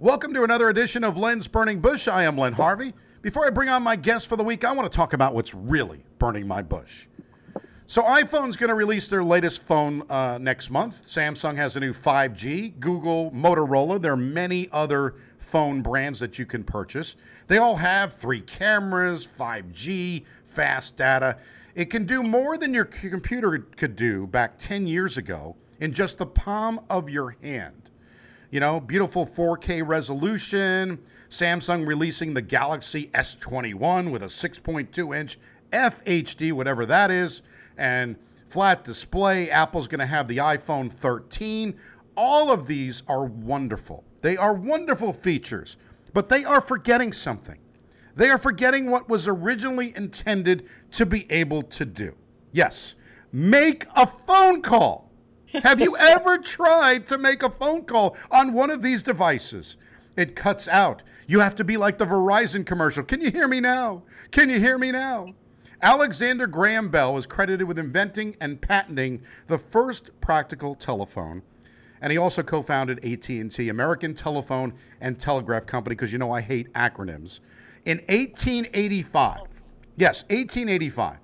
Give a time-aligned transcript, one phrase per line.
[0.00, 2.08] Welcome to another edition of Len's Burning Bush.
[2.08, 2.94] I am Len Harvey.
[3.22, 5.54] Before I bring on my guest for the week, I want to talk about what's
[5.54, 7.06] really burning my bush.
[7.86, 11.02] So, iPhone's going to release their latest phone uh, next month.
[11.02, 14.02] Samsung has a new 5G, Google, Motorola.
[14.02, 17.14] There are many other phone brands that you can purchase.
[17.46, 21.38] They all have three cameras, 5G, fast data.
[21.76, 26.18] It can do more than your computer could do back 10 years ago in just
[26.18, 27.83] the palm of your hand.
[28.50, 31.00] You know, beautiful 4K resolution.
[31.28, 35.38] Samsung releasing the Galaxy S21 with a 6.2 inch
[35.72, 37.42] FHD, whatever that is,
[37.76, 39.50] and flat display.
[39.50, 41.74] Apple's going to have the iPhone 13.
[42.16, 44.04] All of these are wonderful.
[44.20, 45.76] They are wonderful features,
[46.12, 47.58] but they are forgetting something.
[48.14, 52.14] They are forgetting what was originally intended to be able to do.
[52.52, 52.94] Yes,
[53.32, 55.03] make a phone call.
[55.62, 59.76] Have you ever tried to make a phone call on one of these devices?
[60.16, 61.02] It cuts out.
[61.26, 63.04] You have to be like the Verizon commercial.
[63.04, 64.02] Can you hear me now?
[64.30, 65.34] Can you hear me now?
[65.80, 71.42] Alexander Graham Bell was credited with inventing and patenting the first practical telephone.
[72.00, 76.72] And he also co-founded AT&T, American Telephone and Telegraph Company because you know I hate
[76.72, 77.40] acronyms.
[77.84, 79.36] In 1885.
[79.96, 81.23] Yes, 1885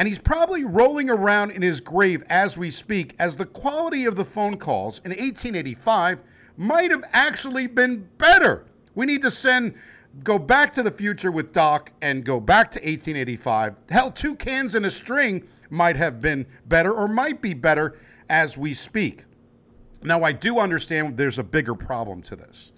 [0.00, 4.16] and he's probably rolling around in his grave as we speak, as the quality of
[4.16, 6.20] the phone calls in 1885
[6.56, 8.64] might have actually been better.
[8.94, 9.74] We need to send,
[10.24, 13.74] go back to the future with Doc and go back to 1885.
[13.90, 17.94] Hell, two cans and a string might have been better or might be better
[18.30, 19.24] as we speak.
[20.02, 22.72] Now, I do understand there's a bigger problem to this.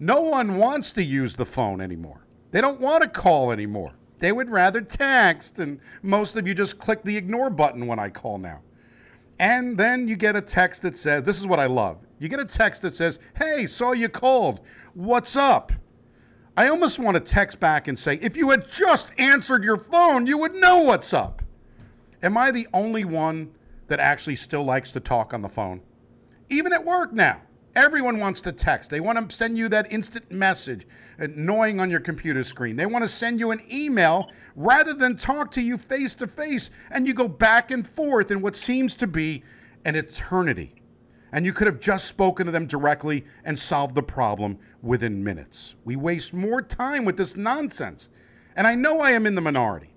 [0.00, 2.26] No one wants to use the phone anymore.
[2.50, 3.92] They don't want to call anymore.
[4.20, 8.10] They would rather text, and most of you just click the ignore button when I
[8.10, 8.60] call now.
[9.38, 11.96] And then you get a text that says, This is what I love.
[12.18, 14.60] You get a text that says, Hey, saw you called.
[14.92, 15.72] What's up?
[16.56, 20.26] I almost want to text back and say, If you had just answered your phone,
[20.26, 21.42] you would know what's up.
[22.22, 23.52] Am I the only one
[23.88, 25.80] that actually still likes to talk on the phone?
[26.50, 27.40] Even at work now.
[27.74, 28.90] Everyone wants to text.
[28.90, 30.86] They want to send you that instant message,
[31.20, 32.76] uh, annoying on your computer screen.
[32.76, 34.24] They want to send you an email
[34.56, 38.42] rather than talk to you face to face, and you go back and forth in
[38.42, 39.44] what seems to be
[39.84, 40.74] an eternity.
[41.32, 45.76] And you could have just spoken to them directly and solved the problem within minutes.
[45.84, 48.08] We waste more time with this nonsense.
[48.56, 49.90] And I know I am in the minority,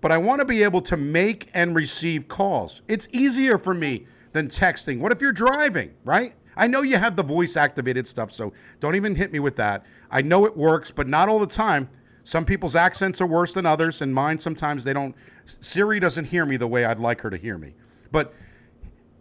[0.00, 2.82] but I want to be able to make and receive calls.
[2.88, 4.98] It's easier for me than texting.
[4.98, 6.34] What if you're driving, right?
[6.58, 9.86] I know you have the voice activated stuff, so don't even hit me with that.
[10.10, 11.88] I know it works, but not all the time.
[12.24, 15.14] Some people's accents are worse than others, and mine sometimes they don't.
[15.60, 17.74] Siri doesn't hear me the way I'd like her to hear me.
[18.10, 18.34] But,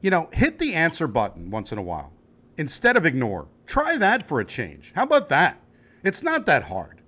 [0.01, 2.11] you know, hit the answer button once in a while
[2.57, 3.47] instead of ignore.
[3.67, 4.91] Try that for a change.
[4.95, 5.61] How about that?
[6.03, 7.01] It's not that hard.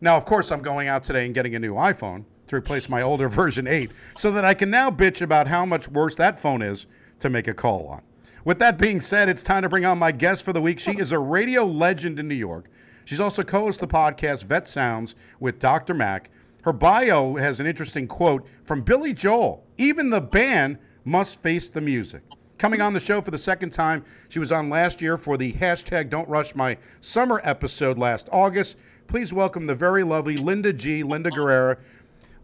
[0.00, 3.00] Now, of course, I'm going out today and getting a new iPhone to replace my
[3.00, 6.60] older version 8 so that I can now bitch about how much worse that phone
[6.60, 6.86] is
[7.20, 8.02] to make a call on.
[8.46, 10.78] With that being said, it's time to bring on my guest for the week.
[10.78, 12.66] She is a radio legend in New York.
[13.04, 15.94] She's also co host the podcast Vet Sounds with Dr.
[15.94, 16.30] Mac.
[16.62, 21.80] Her bio has an interesting quote from Billy Joel Even the band must face the
[21.80, 22.22] music.
[22.56, 25.54] Coming on the show for the second time, she was on last year for the
[25.54, 28.76] hashtag Don't Rush My Summer episode last August.
[29.08, 31.02] Please welcome the very lovely Linda G.
[31.02, 31.78] Linda Guerrera.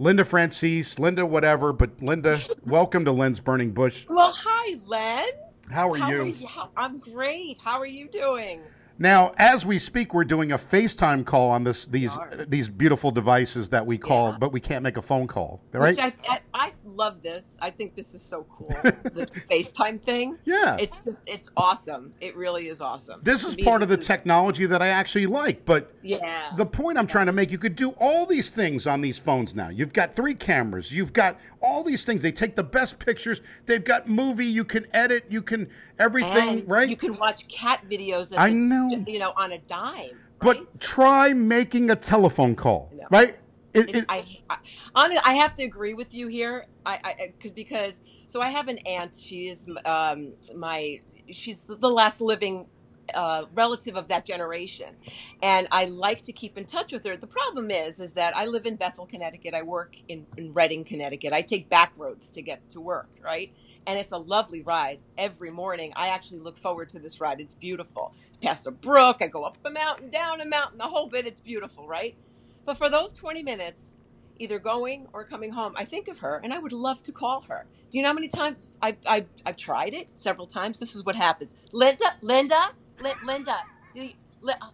[0.00, 2.36] Linda Francis, Linda whatever, but Linda,
[2.66, 4.04] welcome to Len's Burning Bush.
[4.08, 5.30] Well, hi, Len.
[5.72, 6.22] How are How you?
[6.22, 6.46] are you?
[6.76, 7.58] I'm great.
[7.64, 8.60] How are you doing?
[8.98, 12.16] Now, as we speak, we're doing a FaceTime call on this these
[12.46, 14.36] these beautiful devices that we call, Yeah.
[14.38, 15.96] but we can't make a phone call, right?
[15.96, 17.58] Which I, I I love this.
[17.60, 18.68] I think this is so cool.
[18.82, 20.38] the FaceTime thing.
[20.44, 20.76] yeah.
[20.78, 22.12] It's just it's awesome.
[22.20, 23.20] It really is awesome.
[23.22, 26.52] This is part of the technology that I actually like, but Yeah.
[26.56, 29.54] the point I'm trying to make, you could do all these things on these phones
[29.54, 29.68] now.
[29.68, 32.22] You've got three cameras, you've got all these things.
[32.22, 33.40] They take the best pictures.
[33.66, 36.88] They've got movie, you can edit, you can everything, and right?
[36.88, 38.34] You can watch cat videos.
[38.36, 38.88] I the- know.
[39.06, 40.18] You know, on a dime.
[40.40, 40.76] but right?
[40.80, 43.36] try making a telephone call, right?
[43.74, 44.56] It- It- I, I
[44.94, 46.66] honestly, I have to agree with you here.
[46.86, 49.16] I, I, I 'cause- because so I have an aunt.
[49.20, 52.66] She is um, my she's the last living
[53.14, 54.98] uh, relative of that generation,
[55.42, 57.16] and I like to keep in touch with her.
[57.16, 59.54] The problem is, is that I live in Bethel, Connecticut.
[59.54, 61.32] I work in, in Reading, Connecticut.
[61.34, 63.50] I take back roads to get to work, right?
[63.86, 65.92] And it's a lovely ride every morning.
[65.96, 67.40] I actually look forward to this ride.
[67.40, 68.14] It's beautiful.
[68.42, 71.26] Past a brook, I go up a mountain, down a mountain, the whole bit.
[71.26, 72.16] It's beautiful, right?
[72.64, 73.96] But for those 20 minutes,
[74.38, 77.42] either going or coming home, I think of her and I would love to call
[77.48, 77.66] her.
[77.90, 80.08] Do you know how many times I, I, I've tried it?
[80.16, 80.78] Several times.
[80.78, 81.54] This is what happens.
[81.72, 82.60] Linda, Linda,
[83.00, 83.56] Lin- Linda,
[83.94, 84.66] Li- uh,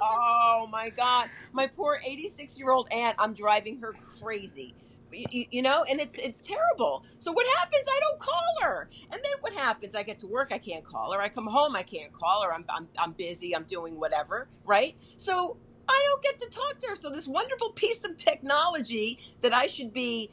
[0.00, 3.16] oh my god, my poor 86 year old aunt.
[3.18, 4.74] I'm driving her crazy.
[5.12, 7.04] You, you know, and it's it's terrible.
[7.16, 7.86] So what happens?
[7.88, 9.94] I don't call her, and then what happens?
[9.94, 11.20] I get to work, I can't call her.
[11.20, 12.52] I come home, I can't call her.
[12.52, 13.54] I'm I'm, I'm busy.
[13.56, 14.94] I'm doing whatever, right?
[15.16, 15.56] So
[15.88, 16.94] I don't get to talk to her.
[16.96, 20.30] So this wonderful piece of technology that I should be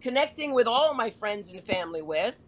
[0.00, 2.40] connecting with all my friends and family with,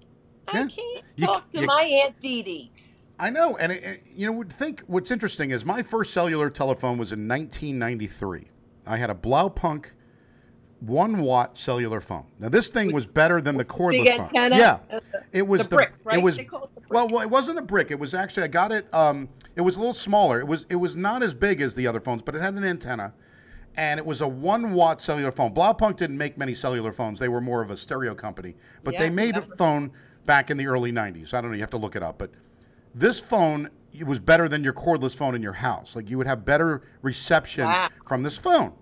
[0.49, 0.73] I can't
[1.19, 2.71] You- talk to you- my aunt Dee Dee.
[3.19, 6.51] I know, and it, it- you know, would think what's interesting is my first cellular
[6.51, 8.49] telephone was in 1993.
[8.87, 9.87] I had a Blaupunkt
[10.81, 12.25] one watt cellular phone.
[12.39, 14.21] Now this thing was better than the cordless phone.
[14.21, 14.57] antenna?
[14.57, 15.01] Yeah, Uh,
[15.33, 16.19] it was the brick, right?
[16.19, 16.91] It was it the brick.
[16.91, 17.91] well, well, it wasn't a brick.
[17.91, 18.87] It was actually I got it.
[18.93, 20.41] Um, it was a little smaller.
[20.41, 22.65] It was it was not as big as the other phones, but it had an
[22.65, 23.15] antenna,
[23.77, 25.55] and it was a one watt cellular phone.
[25.55, 27.19] Blaupunkt didn't make many cellular phones.
[27.19, 29.91] They were more of a stereo company, but Yeah, they made a phone
[30.27, 31.35] back in the early 90s.
[31.35, 31.55] I don't know.
[31.57, 32.31] You have to look it up, but
[32.95, 35.95] this phone it was better than your cordless phone in your house.
[35.95, 37.89] Like you would have better reception Wow.
[38.07, 38.73] from this phone.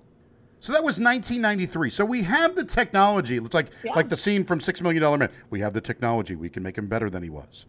[0.63, 1.91] So that was 1993.
[1.91, 3.37] So we have the technology.
[3.37, 3.95] It's like Yeah.
[3.95, 5.31] like the scene from Six Million Dollar Man.
[5.51, 6.37] We have the technology.
[6.37, 7.67] We can make him better than he was.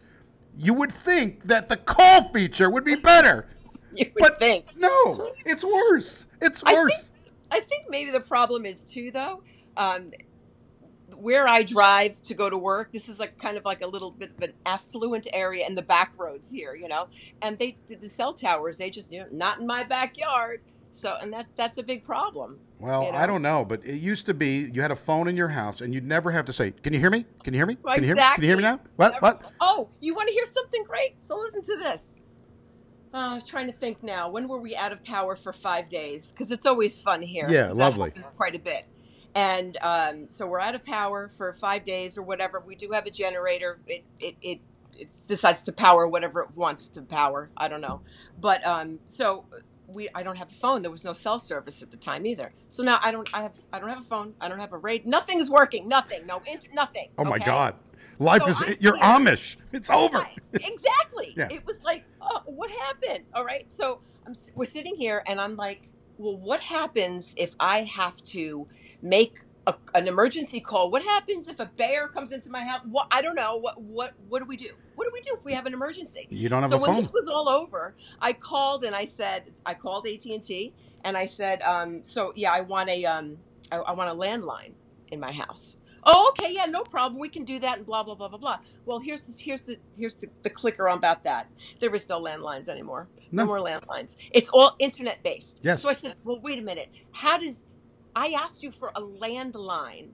[0.56, 3.48] You would think that the call feature would be better,
[3.96, 4.76] You would but think.
[4.78, 6.26] no, it's worse.
[6.40, 7.08] It's I worse.
[7.08, 7.10] think,
[7.50, 9.42] I think maybe the problem is too, though.
[9.76, 10.12] Um,
[11.16, 14.12] where I drive to go to work, this is like kind of like a little
[14.12, 17.08] bit of an affluent area in the back roads here, you know.
[17.42, 18.78] And they did the cell towers.
[18.78, 20.60] They just, you know, not in my backyard.
[20.94, 22.60] So, and that that's a big problem.
[22.78, 25.36] Well, you I don't know, but it used to be you had a phone in
[25.36, 27.24] your house and you'd never have to say, "Can you hear me?
[27.42, 27.76] Can you hear me?
[27.82, 28.22] Well, Can you hear me?
[28.34, 28.80] Can you hear me now?
[28.96, 29.12] What?
[29.14, 31.16] Never- What?" Oh, you want to hear something great?
[31.18, 32.20] So listen to this.
[33.12, 34.28] Uh, I was trying to think now.
[34.30, 36.30] When were we out of power for five days?
[36.32, 37.48] Because it's always fun here.
[37.50, 38.10] Yeah, 'cause that lovely.
[38.10, 38.84] happens quite a bit.
[39.34, 42.62] And um, so we're out of power for five days or whatever.
[42.64, 43.80] We do have a generator.
[43.88, 44.60] It it it,
[44.96, 47.50] it decides to power whatever it wants to power.
[47.56, 48.02] I don't know.
[48.40, 49.44] But um, so
[49.88, 50.82] we I don't have a phone.
[50.82, 52.52] There was no cell service at the time either.
[52.68, 54.34] So now I don't I have I don't have a phone.
[54.40, 55.08] I don't have a radio.
[55.10, 55.88] Nothing is working.
[55.88, 56.26] Nothing.
[56.26, 57.08] No inter- nothing.
[57.18, 57.44] Oh my okay?
[57.46, 57.74] God,
[58.18, 59.56] life So is I you're can't- Amish.
[59.72, 60.18] It's over.
[60.18, 61.34] Right, exactly.
[61.36, 61.48] Yeah.
[61.50, 63.24] It was like, oh, what happened?
[63.34, 63.70] All right.
[63.72, 68.68] So I'm, we're sitting here, and I'm like, well, what happens if I have to
[69.02, 70.90] make a, an emergency call?
[70.90, 72.82] What happens if a bear comes into my house?
[72.84, 73.56] What I don't know.
[73.58, 74.70] What what what do we do?
[74.96, 76.26] What do we do if we have an emergency?
[76.30, 79.44] You don't have so a when this was all over, I called and I said,
[79.66, 80.74] I called AT and T,
[81.04, 83.38] and I said, um, so yeah, I want a um,
[83.72, 84.74] I, I want a landline
[85.12, 85.78] in my house.
[86.06, 87.20] Oh, okay, yeah, no problem.
[87.20, 88.58] We can do that, and blah blah blah blah blah.
[88.86, 91.48] Well, here's the, here's the here's the, the clicker on about that.
[91.80, 93.08] There is no landlines anymore.
[93.32, 93.46] No, No.
[93.46, 94.16] more landlines.
[94.32, 95.60] It's all internet based.
[95.62, 95.82] Yes.
[95.82, 96.90] So I said, well, wait a minute.
[97.12, 97.64] How does
[98.16, 100.10] I asked you for a landline?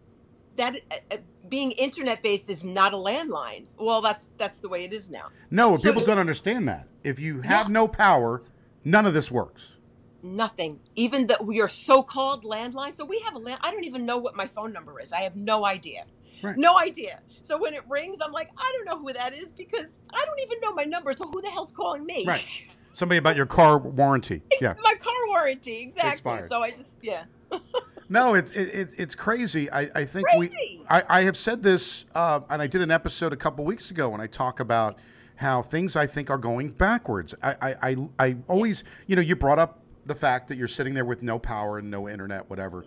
[0.56, 1.16] That uh, uh,
[1.48, 3.66] being internet based is not a landline.
[3.78, 5.28] Well, that's that's the way it is now.
[5.50, 6.86] No, So- people don't understand that.
[7.04, 7.72] If you have Yeah.
[7.72, 8.42] no power,
[8.84, 9.74] none of this works.
[10.22, 10.80] Nothing.
[10.96, 12.92] Even that we are so-called landline.
[12.92, 13.60] So we have a land.
[13.62, 15.12] I don't even know what my phone number is.
[15.14, 16.04] I have no idea.
[16.42, 16.56] Right.
[16.58, 17.20] No idea.
[17.40, 20.40] So when it rings, I'm like, I don't know who that is because I don't
[20.40, 21.14] even know my number.
[21.14, 22.24] So who the hell's calling me?
[22.26, 22.44] Right.
[22.92, 24.42] Somebody about your car warranty.
[24.50, 24.74] It's Yeah.
[24.82, 25.80] my car warranty.
[25.80, 26.10] Exactly.
[26.32, 26.48] Expired.
[26.50, 27.24] So I just yeah.
[28.10, 29.70] No, it's it, it, it's crazy.
[29.70, 30.56] I, I think Crazy.
[30.80, 30.84] we.
[30.90, 34.08] I, I have said this, uh, and I did an episode a couple weeks ago
[34.08, 34.98] when I talk about
[35.36, 37.36] how things I think are going backwards.
[37.40, 40.92] I, I, I, I always, you know, you brought up the fact that you're sitting
[40.92, 42.84] there with no power and no internet, whatever.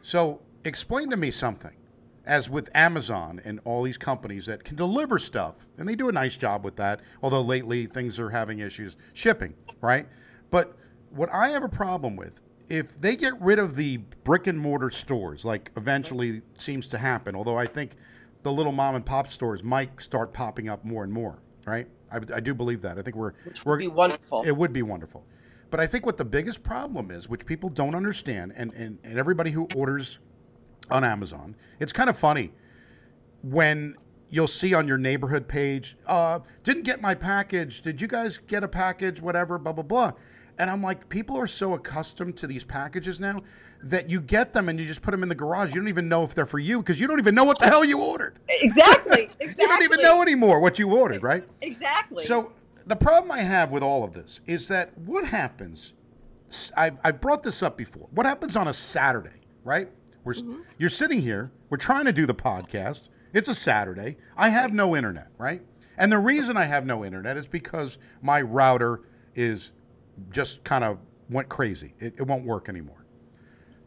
[0.00, 1.72] So explain to me something.
[2.24, 6.12] As with Amazon and all these companies that can deliver stuff, and they do a
[6.12, 10.06] nice job with that, although lately things are having issues shipping, right?
[10.50, 10.76] But
[11.10, 14.90] what I have a problem with, if they get rid of the brick and mortar
[14.90, 17.96] stores, like eventually seems to happen, although I think
[18.42, 21.86] the little mom and pop stores might start popping up more and more, right?
[22.10, 22.98] I, I do believe that.
[22.98, 24.42] I think we're Which we're would be wonderful.
[24.42, 25.24] it would be wonderful.
[25.70, 29.18] But I think what the biggest problem is, which people don't understand, and, and, and
[29.18, 30.18] everybody who orders
[30.90, 32.52] on Amazon, it's kind of funny
[33.42, 33.94] when
[34.28, 37.82] you'll see on your neighborhood page, uh, didn't get my package.
[37.82, 39.20] Did you guys get a package?
[39.20, 40.12] Whatever, blah, blah, blah.
[40.62, 43.42] And I'm like, people are so accustomed to these packages now
[43.82, 45.74] that you get them and you just put them in the garage.
[45.74, 47.66] You don't even know if they're for you because you don't even know what the
[47.66, 48.38] hell you ordered.
[48.48, 49.22] exactly.
[49.40, 49.56] Exactly.
[49.58, 51.42] You don't even know anymore what you ordered, right?
[51.62, 52.22] Exactly.
[52.22, 52.52] So
[52.86, 55.94] the problem I have with all of this is that what happens?
[56.76, 58.06] I I brought this up before.
[58.12, 59.88] What happens on a Saturday, right?
[60.22, 60.60] We're mm-hmm.
[60.78, 61.50] you're sitting here.
[61.70, 63.08] We're trying to do the podcast.
[63.32, 64.16] It's a Saturday.
[64.36, 65.62] I have no internet, right?
[65.98, 69.00] And the reason I have no internet is because my router
[69.34, 69.72] is
[70.30, 70.98] just kind of
[71.30, 71.94] went crazy.
[71.98, 73.04] It, it won't work anymore.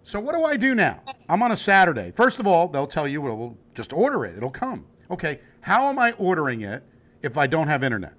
[0.03, 1.01] So what do I do now?
[1.29, 2.11] I'm on a Saturday.
[2.15, 4.37] First of all, they'll tell you, well, just order it.
[4.37, 4.85] It'll come.
[5.09, 5.39] Okay.
[5.61, 6.83] How am I ordering it
[7.25, 8.13] if I don't have internet.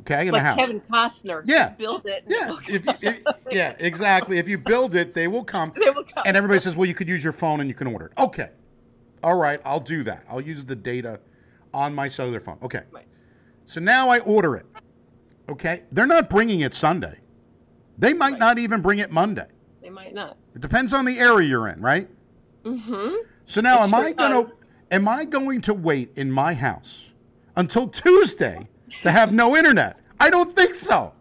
[0.00, 0.56] Okay, It's in like the house.
[0.58, 1.42] Kevin Costner.
[1.46, 1.68] Yeah.
[1.68, 2.24] Just build it.
[2.26, 4.38] yeah, if you, if, yeah, exactly.
[4.38, 5.72] If you build it, they will come.
[5.80, 6.24] They will come.
[6.26, 8.50] And everybody says, "Well, you could use your phone and you can order it." Okay,
[9.22, 10.24] all right, I'll do that.
[10.28, 11.20] I'll use the data
[11.72, 12.58] on my cellular phone.
[12.60, 13.06] Okay, Right.
[13.66, 14.66] so now I order it.
[15.48, 17.18] Okay, they're not bringing it Sunday.
[17.98, 18.40] They might Right.
[18.40, 19.46] not even bring it Monday.
[19.82, 20.36] They might not.
[20.54, 22.08] It depends on the area you're in, right?
[22.64, 23.14] Mm-hmm.
[23.44, 24.62] So now, It am sure I gonna does.
[24.90, 27.10] am I going to wait in my house
[27.56, 28.68] until Tuesday
[29.02, 29.98] to have no internet?
[30.18, 31.12] I don't think so.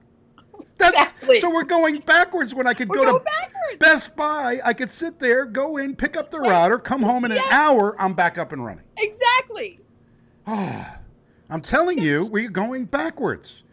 [0.77, 1.39] That's Exactly.
[1.39, 3.77] so we're going backwards when I could We're go to backwards.
[3.80, 4.60] Best Buy.
[4.63, 6.50] I could sit there, go in, pick up the Right.
[6.50, 7.96] router, come home in an hour.
[8.01, 8.84] I'm back up and running.
[8.98, 9.80] Exactly.
[10.48, 13.63] I'm telling you, we're going backwards.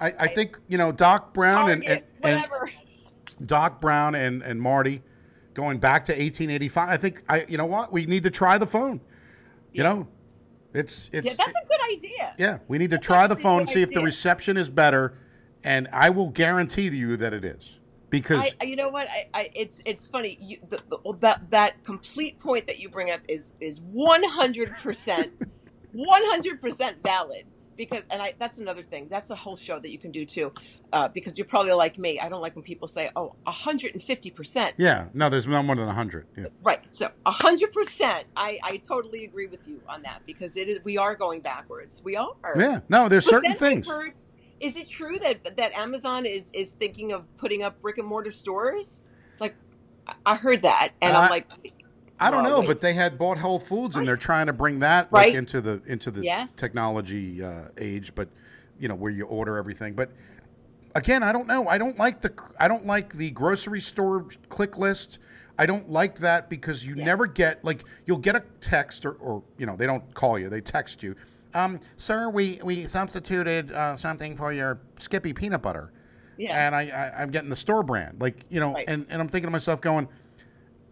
[0.00, 2.70] I, I think you know Doc Brown and, and, and whatever.
[3.46, 5.02] Doc Brown and, and Marty
[5.54, 6.88] going back to 1885.
[6.88, 9.00] I think I you know what we need to try the phone.
[9.72, 10.08] You know,
[10.72, 12.34] it's it's yeah, that's a good idea.
[12.38, 12.58] yeah.
[12.68, 15.18] We need to try the phone, good see if the reception is better,
[15.62, 17.78] and I will guarantee you that it is
[18.10, 19.08] because I, you know what?
[19.10, 20.38] I, I, it's it's funny.
[20.40, 24.22] You, the, the, oh, that that complete point that you bring up is is one
[24.22, 25.32] hundred percent,
[25.92, 27.44] one hundred percent valid.
[27.76, 29.08] Because and I that's another thing.
[29.08, 30.52] That's a whole show that you can do too.
[30.92, 32.20] Uh, because you're probably like me.
[32.20, 35.62] I don't like when people say, "Oh, hundred and fifty percent." yeah, no, there's no
[35.62, 36.26] more than hundred.
[36.36, 36.44] Yeah.
[36.62, 36.80] Right.
[36.90, 38.24] So hundred percent.
[38.36, 42.02] I I totally agree with you on that because it is, we are going backwards.
[42.04, 42.32] We are.
[42.56, 43.88] yeah, no, there's certain things.
[43.88, 44.14] Heard-
[44.60, 48.30] is it true that that Amazon is is thinking of putting up brick and mortar
[48.30, 49.02] stores?
[49.40, 49.54] Like,
[50.06, 51.50] I- I heard that, and Uh, I'm like,
[52.20, 55.12] I don't know, but they had bought Whole Foods, and they're trying to bring that
[55.12, 56.48] like into the into the Yes.
[56.56, 58.14] technology uh, age.
[58.14, 58.28] But
[58.78, 59.94] you know where you order everything.
[59.94, 60.10] But
[60.94, 61.68] again, I don't know.
[61.68, 65.18] I don't like the I don't like the grocery store click list.
[65.58, 67.04] I don't like that because you Yeah.
[67.04, 70.48] never get like you'll get a text or, or you know they don't call you
[70.48, 71.16] they text you.
[71.52, 75.92] Um, sir, we we substituted uh, something for your Skippy peanut butter
[76.36, 78.20] yeah, and I, I I'm getting the store brand.
[78.20, 78.84] Like you know, Right.
[78.88, 80.08] and, and I'm thinking to myself, going,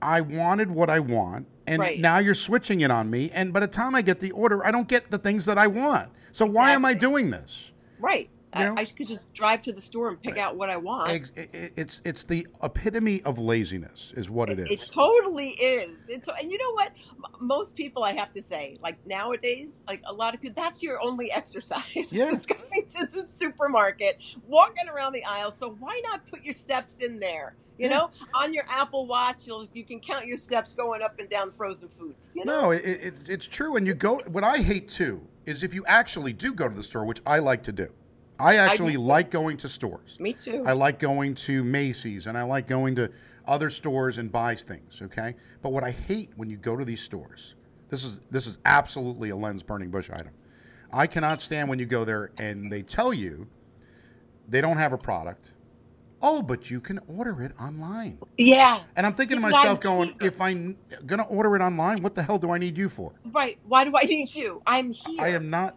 [0.02, 1.98] I wanted what I want, and Right.
[2.00, 3.30] now you're switching it on me.
[3.32, 5.66] And by the time I get the order, I don't get the things that I
[5.68, 6.10] want.
[6.32, 7.70] So why am I doing this?
[8.00, 8.28] right.
[8.54, 8.74] you know?
[8.76, 11.08] I, I could just drive to the store and pick out what I want.
[11.08, 14.66] Ex- i- i- It's it's the epitome of laziness, is what it is.
[14.68, 16.06] It totally is.
[16.10, 16.88] It to- and you know what?
[17.16, 20.82] M- Most people, I have to say, like nowadays, like a lot of people, that's
[20.82, 22.12] your only exercise.
[22.12, 22.26] Yeah.
[22.28, 25.50] is going to the supermarket, walking around the aisle.
[25.50, 27.54] So why not put your steps in there?
[27.82, 31.28] You know, on your Apple Watch, you'll you can count your steps going up and
[31.28, 32.34] down frozen foods.
[32.36, 33.76] You know, No, it, it, it's true.
[33.76, 34.18] And you go.
[34.28, 37.40] What I hate too is if you actually do go to the store, which I
[37.40, 37.88] like to do.
[38.38, 39.00] I actually do.
[39.00, 40.18] like going to stores.
[40.18, 40.64] me too.
[40.66, 43.10] I like going to Macy's and I like going to
[43.46, 45.34] other stores and buy things, okay?
[45.62, 47.54] But what I hate when you go to these stores,
[47.88, 50.32] this is this is absolutely a lens burning bush item.
[50.92, 53.46] I cannot stand when you go there and they tell you
[54.48, 55.52] they don't have a product.
[56.24, 58.18] Oh, but you can order it online.
[58.38, 62.14] yeah, And I'm thinking to myself going, if I'm going to order it online, what
[62.14, 63.12] the hell do I need you for?
[63.32, 63.58] right.
[63.66, 64.62] Why do I need you?
[64.66, 65.20] I'm here.
[65.20, 65.76] I am not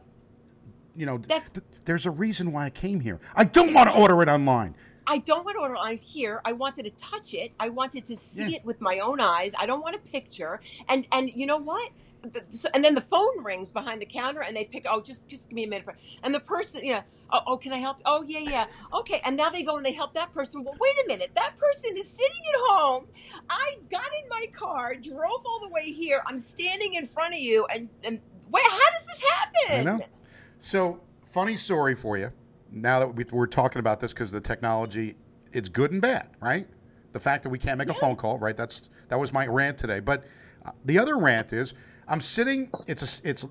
[0.98, 3.20] you know, That's- th- there's a reason why I came here.
[3.36, 4.76] I don't want to order it online.
[5.08, 5.76] I don't want to order.
[5.78, 6.42] I'm here.
[6.46, 7.52] I wanted to touch it.
[7.60, 8.56] I wanted to see Yeah.
[8.58, 9.54] it with my own eyes.
[9.60, 10.62] I don't want a picture.
[10.88, 11.92] And and you know what?
[12.32, 14.86] The, so, and then the phone rings behind the counter, and they pick.
[14.90, 15.88] Oh, just just give me a minute.
[16.24, 17.02] And the person, yeah.
[17.32, 17.98] Oh, oh, can I help?
[18.06, 18.66] Oh, yeah, yeah.
[18.94, 19.20] Okay.
[19.26, 20.64] And now they go and they help that person.
[20.64, 21.32] Well, wait a minute.
[21.34, 23.08] That person is sitting at home.
[23.50, 26.22] I got in my car, drove all the way here.
[26.28, 28.20] I'm standing in front of you, and and
[28.52, 29.80] wait, how does this happen?
[29.80, 30.06] I know.
[30.60, 31.02] So,
[31.32, 32.32] funny story for you.
[32.72, 35.16] Now that we- we're talking about this, because the technology,
[35.52, 36.68] it's good and bad, right?
[37.14, 38.56] The fact that we can't make a phone call, right?
[38.58, 40.00] That's that was my rant today.
[40.00, 40.26] But
[40.66, 41.74] uh, the other rant is,
[42.08, 42.70] I'm sitting.
[42.88, 43.46] It's a it's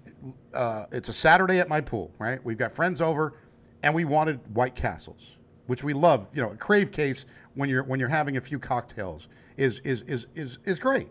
[0.52, 2.42] uh, it's a Saturday at my pool, right?
[2.44, 3.34] We've got friends over,
[3.82, 6.28] and we wanted White Castles, which we love.
[6.32, 10.02] You know, a crave case when you're when you're having a few cocktails is is
[10.02, 11.08] is is is great.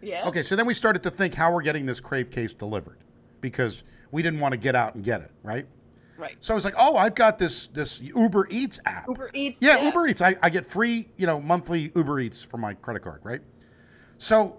[0.00, 0.26] Yeah.
[0.28, 2.98] Okay, so then we started to think how we're getting this crave case delivered
[3.40, 5.66] because we didn't want to get out and get it, right?
[6.16, 6.36] Right.
[6.40, 9.08] So I was like, oh, I've got this this Uber Eats app.
[9.08, 9.62] Uber Eats.
[9.62, 10.20] yeah, Uber Eats.
[10.20, 13.40] I, I get free, you know, monthly Uber Eats for my credit card, right?
[14.18, 14.58] So,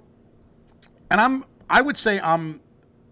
[1.11, 2.61] and I'm I would say I'm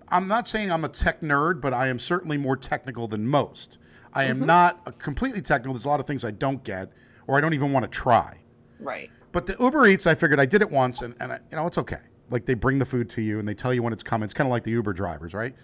[0.09, 3.77] I'm not saying I'm a tech nerd, but I am certainly more technical than most.
[4.13, 4.45] I am mm-hmm.
[4.45, 5.73] not a completely technical.
[5.73, 6.91] There's a lot of things I don't get
[7.27, 8.39] or I don't even want to try.
[8.79, 9.11] Right.
[9.31, 11.67] But the Uber Eats, I figured I did it once, and, and I, you know
[11.67, 11.99] it's okay.
[12.29, 14.25] Like they bring the food to you and they tell you when it's coming.
[14.25, 15.55] It's kind of like the Uber drivers, right?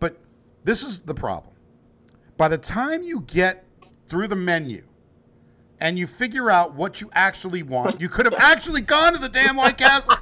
[0.00, 0.18] But
[0.64, 1.54] this is the problem.
[2.36, 3.64] By the time you get
[4.08, 4.84] through the menu
[5.80, 9.28] and you figure out what you actually want, you could have actually gone to the
[9.28, 10.18] damn White Castles.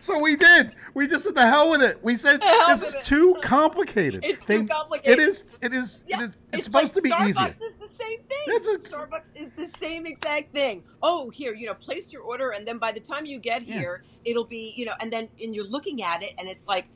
[0.00, 0.74] So we did.
[0.94, 1.98] We just said the hell with it.
[2.02, 4.24] We said this is it." too complicated.
[4.24, 5.18] It's They- too complicated.
[5.18, 5.44] It is.
[5.60, 6.02] It is.
[6.06, 6.28] Yeah, it is.
[6.30, 7.66] It's, it's supposed like to be Starbucks easier.
[7.68, 8.56] is the same thing.
[8.56, 10.82] A- Starbucks is the same exact thing.
[11.02, 13.78] Oh, here, you know, place your order, and then by the time you get Yeah.
[13.78, 16.86] here, it'll be, you know, and then and you're looking at it, and it's like,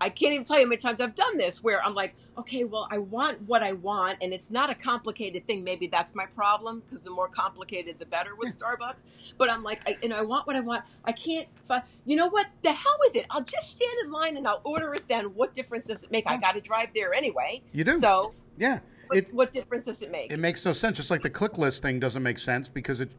[0.00, 2.64] I, can't even tell you how many times I've done this, where I'm like, okay,
[2.64, 5.62] well, I want what I want, and it's not a complicated thing.
[5.64, 9.34] Maybe that's my problem because the more complicated, the better with Starbucks.
[9.38, 10.84] But I'm like, I, and I want what I want.
[11.04, 11.46] I can't.
[11.62, 12.46] Fi- you know what?
[12.62, 13.26] The hell with it.
[13.30, 15.04] I'll just stand in line and I'll order it.
[15.08, 16.24] Then what difference does it make?
[16.26, 17.62] I got to drive there anyway.
[17.72, 17.94] You do.
[17.94, 18.80] So yeah.
[19.06, 20.32] what, It what difference does it make?
[20.32, 20.96] it makes no sense.
[20.96, 23.10] Just like the click list thing doesn't make sense because it.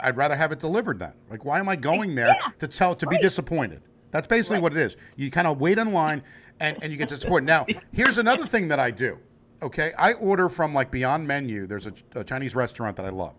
[0.00, 1.12] I'd rather have it delivered then.
[1.30, 2.52] Like, why am I going there Yeah.
[2.58, 3.82] to tell to be disappointed?
[4.14, 4.62] That's basically Right.
[4.62, 4.96] what it is.
[5.16, 6.22] You kind of wait in line
[6.60, 7.42] and, and you get to support.
[7.42, 9.18] Now, here's another thing that I do.
[9.60, 11.66] Okay, I order from like Beyond Menu.
[11.66, 13.34] There's a, a Chinese restaurant that I love.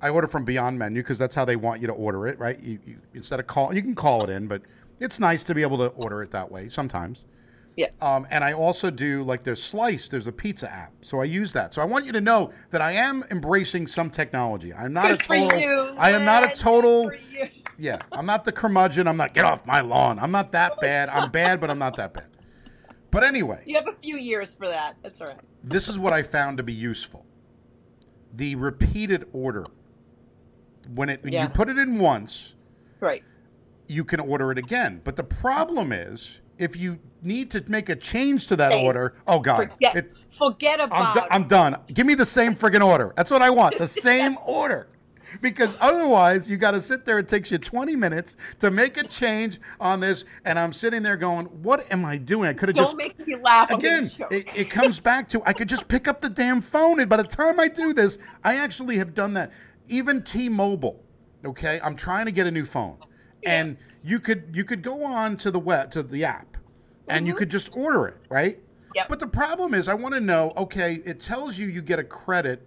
[0.00, 2.58] I order from Beyond Menu because that's how they want you to order it, right?
[2.58, 4.62] You, you instead of call, you can call it in, but
[4.98, 7.24] it's nice to be able to order it that way sometimes.
[7.76, 7.88] Yeah.
[8.00, 11.52] Um, and I also do like there's Slice, there's a pizza app, so I use
[11.52, 11.74] that.
[11.74, 14.72] So I want you to know that I am embracing some technology.
[14.72, 15.58] I'm not Good a total.
[15.58, 15.94] you.
[15.98, 17.12] I am not a total.
[17.78, 17.92] Good for you.
[17.92, 19.06] Yeah, I'm not the curmudgeon.
[19.06, 20.18] I'm not get off my lawn.
[20.18, 21.08] I'm not that bad.
[21.08, 22.24] I'm bad, but I'm not that bad.
[23.10, 24.96] But anyway, You have a few years for that.
[25.02, 25.38] That's all right.
[25.64, 27.24] this is what I found to be useful.
[28.34, 29.64] The repeated order.
[30.94, 31.44] When it when Yeah.
[31.44, 32.54] you put it in once,
[33.00, 33.22] Right.
[33.86, 35.00] you can order it again.
[35.04, 39.14] But the problem is if you need to make a change to that Hey, order,
[39.26, 41.76] oh god, Forget, it, forget I'm, about do- I'm done.
[41.92, 43.12] Give me the same friggin' order.
[43.16, 43.78] That's what I want.
[43.78, 44.88] The same order.
[45.40, 47.18] Because otherwise, you got to sit there.
[47.18, 50.24] It takes you 20 minutes to make a change on this.
[50.44, 52.48] And I'm sitting there going, what am I doing?
[52.48, 52.96] I could have Don't just.
[52.96, 53.70] make me laugh.
[53.70, 57.00] Again, it, it comes back to I could just pick up the damn phone.
[57.00, 59.52] And by the time I do this, I actually have done that.
[59.88, 61.02] Even T Mobile,
[61.44, 61.80] okay?
[61.82, 62.98] I'm trying to get a new phone.
[63.44, 66.56] And you could you could go on to the web to the app
[67.08, 68.56] and you could just order it, right?
[68.56, 68.64] Mm-hmm.
[68.94, 69.08] Yep.
[69.08, 72.04] But the problem is I want to know, okay, it tells you you get a
[72.04, 72.66] credit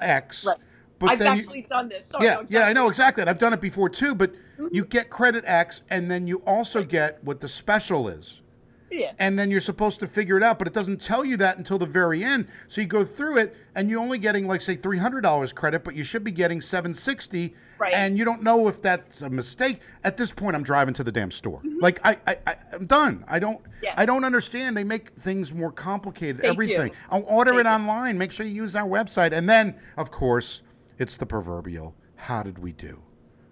[0.00, 0.44] X.
[0.44, 0.58] Right.
[0.98, 2.06] But I've then you- actually done this.
[2.06, 3.20] So yeah, yeah, I know exactly.
[3.22, 4.68] And I've done it before too, but Mm-hmm.
[4.72, 8.40] you get credit X and then you also get what the special is
[8.88, 9.10] Yeah.
[9.18, 11.76] and then you're supposed to figure it out, but it doesn't tell you that until
[11.76, 12.46] the very end.
[12.68, 15.82] So you go through it, and you're only getting like say three hundred dollars credit,
[15.82, 17.92] but you should be getting seven sixty, Right.
[17.94, 19.80] and you don't know if that's a mistake.
[20.04, 21.60] At this point, I'm driving to the damn store.
[21.80, 23.24] Like I, I, I I'm done.
[23.26, 23.70] I don't, Mm-hmm.
[23.82, 23.94] Yeah.
[23.96, 24.76] I don't understand.
[24.76, 26.42] They make things more complicated.
[26.42, 26.90] They everything.
[26.90, 26.94] do.
[27.10, 27.70] I'll order They it do.
[27.70, 28.18] online.
[28.18, 30.62] Make sure you use our website, and then of course
[30.98, 31.94] it's the proverbial.
[32.16, 33.02] How did we do?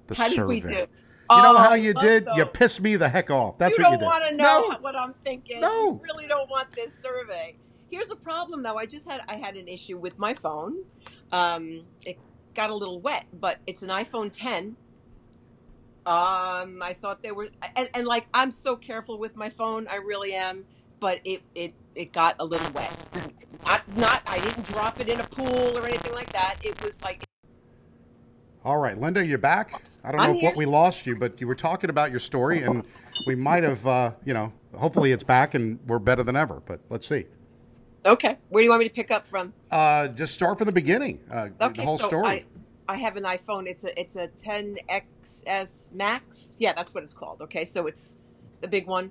[0.06, 0.48] The How did survey.
[0.48, 0.72] we do?
[1.30, 2.28] You know Oh, how you did?
[2.34, 3.56] You pissed me the heck off.
[3.58, 4.76] That's you what you don't want to know No.
[4.80, 5.60] what I'm thinking.
[5.60, 5.92] No.
[5.92, 7.56] You really don't want this survey.
[7.90, 8.76] Here's a problem though.
[8.76, 10.78] I just had I had an issue with my phone.
[11.30, 12.18] Um, it
[12.54, 14.76] got a little wet, but it's an iPhone 10.
[16.04, 19.96] Um, I thought they were, and, and like I'm so careful with my phone, I
[19.96, 20.64] really am.
[21.00, 22.92] But it it it got a little wet.
[23.66, 26.56] Not not I didn't drop it in a pool or anything like that.
[26.62, 27.24] It was like
[28.64, 29.82] All right, Linda, you're back?
[30.04, 32.20] I don't know I'm if what we lost you, but you were talking about your
[32.20, 32.84] story, and
[33.26, 36.62] we might have, uh, you know, hopefully it's back and we're better than ever.
[36.64, 37.26] But let's see.
[38.06, 38.38] okay.
[38.50, 39.52] Where do you want me to pick up from?
[39.70, 41.20] Uh, just start from the beginning.
[41.30, 42.28] Uh, Okay, the whole so story.
[42.28, 42.44] I,
[42.88, 43.66] I have an iPhone.
[43.66, 46.56] It's a it's a 10XS Max.
[46.60, 47.42] Yeah, that's what it's called.
[47.42, 48.20] Okay, so it's
[48.60, 49.10] the big one,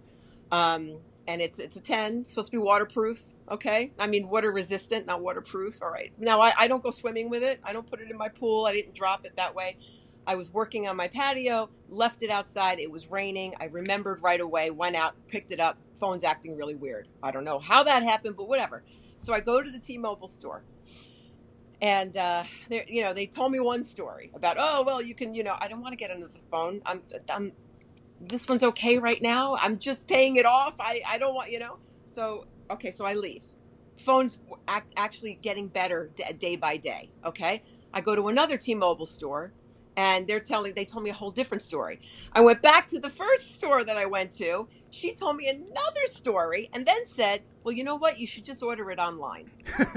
[0.52, 0.96] um,
[1.28, 2.20] and it's it's a 10.
[2.20, 3.24] It's supposed to be waterproof.
[3.52, 5.82] Okay, I mean water resistant, not waterproof.
[5.82, 6.14] All right.
[6.18, 7.60] Now I, I don't go swimming with it.
[7.64, 8.66] I don't put it in my pool.
[8.66, 9.78] I didn't drop it that way.
[10.26, 12.80] I was working on my patio, left it outside.
[12.80, 13.56] It was raining.
[13.60, 14.72] I remembered right away.
[14.72, 15.78] Went out, picked it up.
[16.00, 17.10] Phone's acting really weird.
[17.22, 18.84] I don't know how that happened, but whatever.
[19.18, 20.64] So I go to the T-Mobile store
[21.82, 25.34] and uh, they, you know, they told me one story about, oh well, you can,
[25.34, 26.82] you know, I don't want to get another phone.
[26.86, 27.52] I'm, I'm,
[28.22, 29.58] this one's okay right now.
[29.60, 30.76] I'm just paying it off.
[30.80, 31.78] I, I don't want, you know.
[32.06, 33.46] So okay, so I leave.
[33.98, 37.12] Phones act, actually getting better day by day.
[37.26, 37.62] Okay,
[37.94, 39.52] I go to another T-Mobile store,
[39.98, 42.00] and they're telling, they told me a whole different story.
[42.34, 44.68] I went back to the first store that I went to.
[44.90, 48.20] She told me another story, and then said, well, you know what?
[48.20, 49.52] You should just order it online.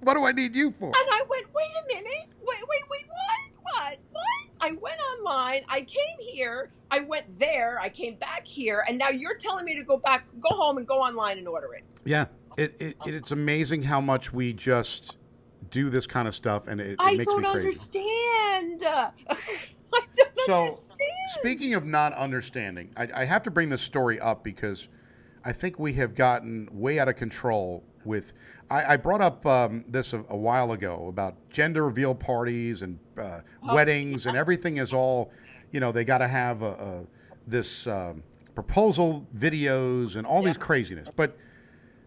[0.00, 0.86] what do I need you for?
[0.86, 3.98] And I went, wait a minute, wait, wait, wait, what, what, what?
[4.64, 9.10] I went online, I came here, I went there, I came back here, and now
[9.10, 11.84] you're telling me to go back, go home and go online and order it.
[12.06, 15.18] Yeah, it, it, it's amazing how much we just
[15.70, 17.58] do this kind of stuff, and it, it I makes don't me crazy.
[17.58, 18.82] understand.
[18.86, 19.10] I
[19.92, 21.00] don't So, understand.
[21.34, 24.88] Speaking of not understanding, I, I have to bring this story up because
[25.44, 28.32] I think we have gotten way out of control with.
[28.70, 32.98] I, I brought up um, this a, a while ago about gender reveal parties and
[33.18, 35.30] uh, Oh, weddings, and everything is all,
[35.72, 37.04] you know, they got to have a, a,
[37.46, 38.22] this um,
[38.54, 41.10] proposal videos and all these craziness.
[41.14, 41.36] But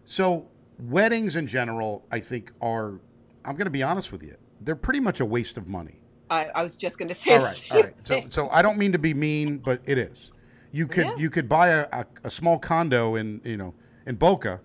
[0.04, 3.00] so weddings in general, I think are.
[3.44, 4.36] I'm going to be honest with you.
[4.60, 6.00] They're pretty much a waste of money.
[6.30, 7.36] I, I was just going to say.
[7.36, 7.94] All right, all right.
[8.06, 10.30] So, so I don't mean to be mean, but it is.
[10.70, 11.16] You could Yeah.
[11.16, 13.74] you could buy a, a, a small condo in you know
[14.06, 14.60] in Boca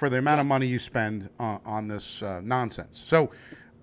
[0.00, 3.02] for the amount of money you spend uh, on this uh, nonsense.
[3.04, 3.30] So,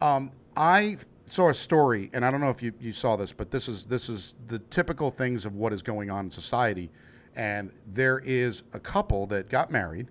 [0.02, 3.52] um, I saw a story, and I don't know if you, you saw this, but
[3.52, 6.90] this is this is the typical things of what is going on in society.
[7.36, 10.08] And there is a couple that got married,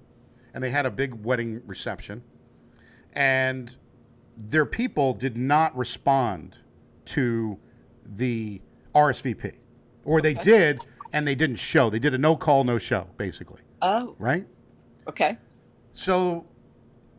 [0.54, 2.22] and they had a big wedding reception,
[3.12, 3.76] and
[4.36, 6.56] their people did not respond
[7.06, 7.58] to
[8.04, 8.60] the
[8.94, 9.54] RSVP,
[10.04, 11.90] or they did and they didn't show.
[11.90, 14.46] They did a no call, no show, basically, oh, right?
[15.08, 15.38] okay.
[15.96, 16.44] So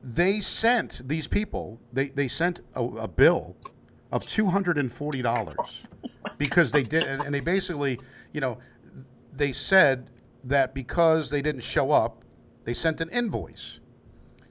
[0.04, 1.82] they sent these people.
[1.92, 3.56] They they sent a, a bill
[4.12, 5.84] of two hundred and forty dollars
[6.38, 8.00] because they did, and, and they basically,
[8.34, 8.60] you know,
[9.34, 10.12] they said
[10.44, 12.24] that because they didn't show up,
[12.66, 13.80] they sent an invoice.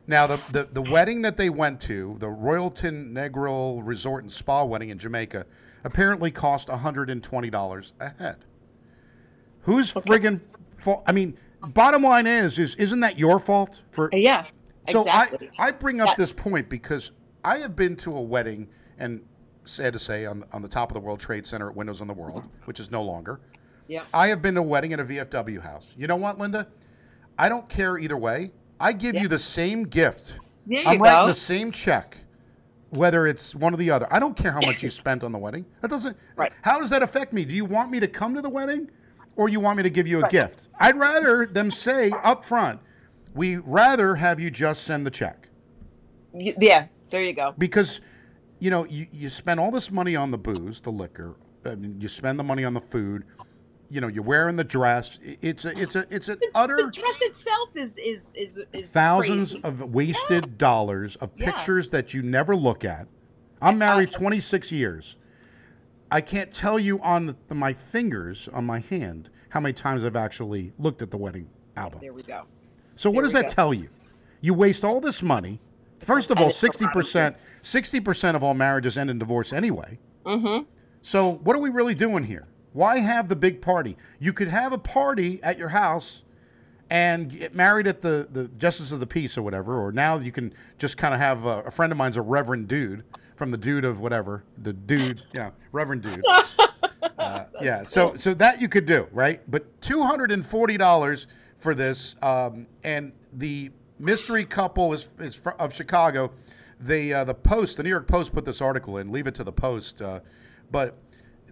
[0.08, 4.64] Now the, the the wedding that they went to, the Royalton Negril Resort and Spa
[4.64, 5.46] wedding in Jamaica,
[5.84, 8.44] apparently cost hundred and twenty dollars a head.
[9.62, 10.40] Who's friggin'
[10.82, 11.04] fault?
[11.06, 11.38] I mean,
[11.72, 14.46] bottom line is, is isn't that your fault for uh, Yeah.
[14.88, 15.50] so exactly.
[15.58, 17.12] I, I bring up That- this point because
[17.44, 19.22] I have been to a wedding and
[19.64, 22.06] sad to say on, on the top of the World Trade Center at Windows on
[22.08, 23.40] the World, which is no longer.
[23.88, 24.02] yeah.
[24.14, 25.92] I have been to a wedding at a VFW house.
[25.96, 26.68] You know what, Linda?
[27.38, 28.52] I don't care either way.
[28.80, 29.22] I give Yeah.
[29.22, 30.38] you the same gift.
[30.66, 31.26] There I'm writing go.
[31.28, 32.18] the same check,
[32.90, 34.06] whether it's one or the other.
[34.10, 35.66] I don't care how much you spent on the wedding.
[35.82, 36.16] That doesn't.
[36.36, 36.52] Right.
[36.62, 37.44] How does that affect me?
[37.44, 38.90] Do you want me to come to the wedding,
[39.36, 40.68] or you want me to give you a gift?
[40.80, 42.80] I'd rather them say up front,
[43.34, 45.48] we rather have you just send the check
[46.34, 46.86] yeah.
[47.10, 47.54] There you go.
[47.56, 48.00] because
[48.58, 52.00] you know you, you spend all this money on the booze the liquor I mean,
[52.00, 53.24] you spend the money on the food
[53.88, 57.20] you know you're wearing the dress it's a it's a it's an utter The dress
[57.22, 59.64] itself is is is is thousands crazy.
[59.64, 61.52] of wasted dollars of Yeah.
[61.52, 63.06] pictures that you never look at
[63.62, 65.16] i'm married 26 years
[66.10, 70.16] i can't tell you on the, my fingers on my hand how many times i've
[70.16, 72.44] actually looked at the wedding album There we go.
[72.94, 73.48] so what does that go.
[73.50, 73.88] tell you?
[74.40, 75.60] You waste all this money.
[75.98, 79.98] First of all, sixty percent, sixty percent of all marriages end in divorce anyway.
[80.24, 80.64] Mm-hmm.
[81.00, 82.46] So what are we really doing here?
[82.74, 83.96] Why have the big party?
[84.18, 86.22] You could have a party at your house
[86.90, 90.30] and get married at the, the Justice of the Peace or whatever, or now you
[90.30, 93.02] can just kind of have a, a friend of mine's a Reverend Dude
[93.36, 96.24] from the Dude of whatever, the Dude, yeah, Reverend Dude.
[97.18, 99.40] Uh, yeah, so so that you could do, right?
[99.50, 105.34] But two hundred and forty dollars for this, um, and the mystery couple is, is
[105.34, 106.30] fr- of Chicago.
[106.78, 109.10] They uh, the Post, the New York Post, put this article in.
[109.10, 110.20] Leave it to the Post, uh,
[110.70, 110.98] but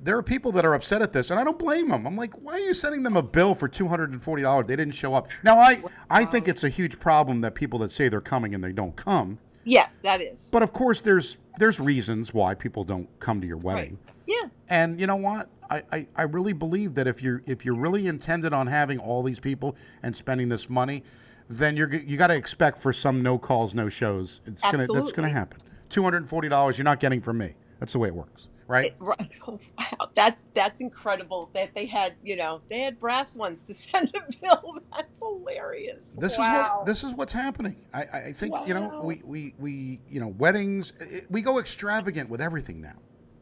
[0.00, 2.06] there are people that are upset at this, and I don't blame them.
[2.06, 4.66] I'm like, why are you sending them a bill for two hundred and forty dollars?
[4.66, 5.28] They didn't show up.
[5.42, 8.62] Now, I I think it's a huge problem that people that say they're coming and
[8.62, 9.38] they don't come.
[9.64, 10.50] Yes, that is.
[10.52, 13.98] But of course, there's there's reasons why people don't come to your wedding.
[14.26, 14.48] Yeah.
[14.68, 15.48] And you know what?
[15.70, 19.22] I, I, I really believe that if you're if you're really intended on having all
[19.22, 21.02] these people and spending this money,
[21.48, 24.40] then you're you got to expect for some no calls, no shows.
[24.46, 25.58] It's gonna that's gonna happen.
[25.88, 27.54] Two hundred and forty dollars you're not getting from me.
[27.80, 28.94] That's the way it works, right?
[29.00, 29.40] Right.
[29.46, 33.74] Oh, wow, that's that's incredible that they had you know they had brass ones to
[33.74, 34.78] send a bill.
[34.92, 36.16] That's hilarious.
[36.18, 36.44] This wow.
[36.46, 37.76] is what this is what's happening.
[37.92, 42.30] I, I think you know we, we, we you know weddings it, we go extravagant
[42.30, 42.96] with everything now.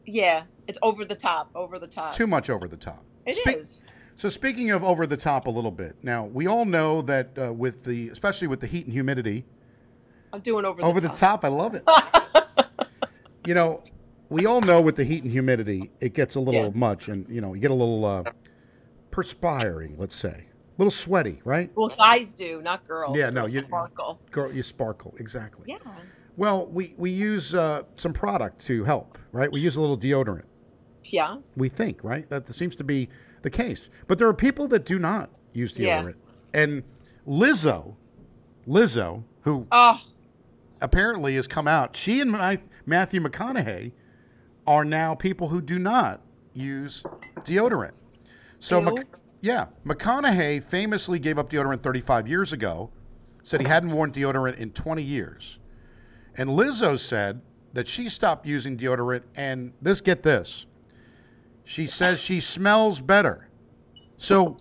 [0.05, 2.13] yeah, it's over the top, over the top.
[2.13, 3.03] Too much over the top.
[3.25, 3.85] It Speak- is.
[4.15, 7.51] So speaking of over the top a little bit, now we all know that uh,
[7.51, 9.43] with the especially with the heat and humidity,
[10.31, 11.41] I'm doing over the over the top.
[11.41, 11.83] top, I love it.
[13.47, 13.81] you know,
[14.33, 16.71] we all know with the heat and humidity, it gets a little Yeah.
[16.73, 18.23] much, and you know, you get a little uh,
[19.11, 21.71] perspiring, let's say, a little sweaty, right?
[21.75, 23.17] Well, guys do, not girls.
[23.17, 24.19] Yeah, no, you- sparkle.
[24.31, 25.65] Girl, you sparkle exactly.
[25.67, 25.77] Yeah.
[26.35, 29.51] Well, we we use uh, some product to help, right?
[29.51, 30.45] We use a little deodorant.
[31.03, 31.37] Yeah.
[31.55, 32.27] We think, right?
[32.29, 33.09] That seems to be
[33.43, 33.89] the case.
[34.07, 36.01] But there are people that do not use Yeah.
[36.01, 36.15] deodorant.
[36.53, 36.83] And
[37.27, 37.95] Lizzo,
[38.67, 40.01] Lizzo, who Oh,
[40.81, 43.91] apparently has come out, she and Ma- Matthew McConaughey
[44.65, 46.21] are now people who do not
[46.53, 47.03] use
[47.39, 47.93] deodorant.
[48.59, 49.07] So, Mc-
[49.41, 52.91] yeah, McConaughey famously gave up deodorant 35 years ago,
[53.43, 55.59] said he hadn't worn deodorant in 20 years.
[56.35, 57.41] And Lizzo said
[57.73, 60.65] that she stopped using deodorant, and this, get this,
[61.65, 63.49] she says she smells better.
[64.17, 64.57] So,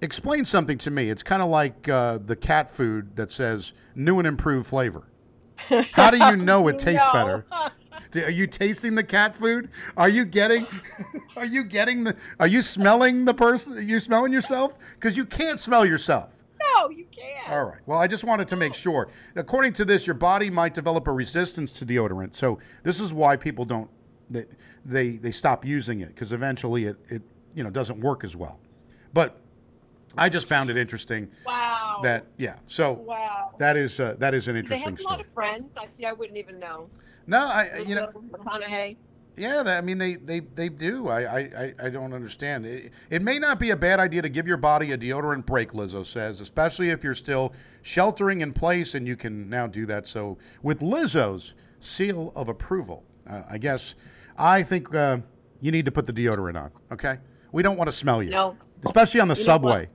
[0.00, 1.10] explain something to me.
[1.10, 5.08] It's kind of like uh, the cat food that says new and improved flavor.
[5.94, 7.12] How do you know it tastes no.
[7.12, 7.46] better?
[8.14, 9.70] Are you tasting the cat food?
[9.96, 10.66] Are you getting?
[11.36, 12.16] Are you getting the?
[12.40, 13.86] Are you smelling the person?
[13.86, 16.30] You're smelling yourself because you can't smell yourself.
[16.74, 17.50] No, you can't.
[17.50, 17.80] All right.
[17.86, 19.08] Well, I just wanted to make sure.
[19.34, 22.34] According to this, your body might develop a resistance to deodorant.
[22.34, 23.90] So this is why people don't
[24.30, 24.44] they
[24.84, 27.22] they, they stop using it because eventually it, it
[27.54, 28.58] you know doesn't work as well.
[29.12, 29.40] But
[30.18, 32.00] I just found it interesting Wow.
[32.02, 32.56] that yeah.
[32.66, 33.54] So Wow.
[33.58, 34.94] that is uh, that is an interesting.
[34.96, 35.76] They have a lot of friends.
[35.76, 36.04] I see.
[36.04, 36.88] I wouldn't even know.
[37.26, 38.96] No, I you know McConaughey.
[39.38, 41.08] Yeah, that, I mean they they, they do.
[41.08, 42.64] I, I, I- I don't understand.
[42.64, 45.72] It, it may not be a bad idea to give your body a deodorant break,
[45.72, 47.52] Lizzo says, especially if you're still
[47.82, 50.06] sheltering in place, and you can now do that.
[50.06, 53.94] So with Lizzo's seal of approval, uh, I guess
[54.38, 55.18] I think uh,
[55.60, 56.70] you need to put the deodorant on.
[56.92, 57.18] Okay,
[57.52, 58.56] we don't want to smell you, No.
[58.86, 59.88] especially on the You subway.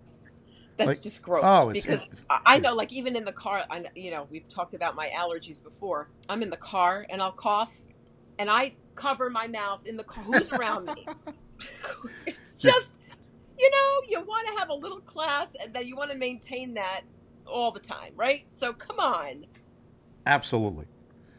[0.77, 1.43] That's Like- just gross.
[1.45, 4.27] oh, it's- because it's- I I know, like even in the car, I, you know,
[4.31, 6.09] we've talked about my allergies before.
[6.29, 7.81] I'm in the car and I'll cough,
[8.39, 10.23] and I cover my mouth in the car.
[10.23, 11.05] Who's around me?
[12.25, 12.97] it's just,
[13.59, 16.73] you know, you want to have a little class, and then you want to maintain
[16.75, 17.01] that
[17.45, 18.45] all the time, right?
[18.49, 19.45] So come on.
[20.25, 20.85] Absolutely.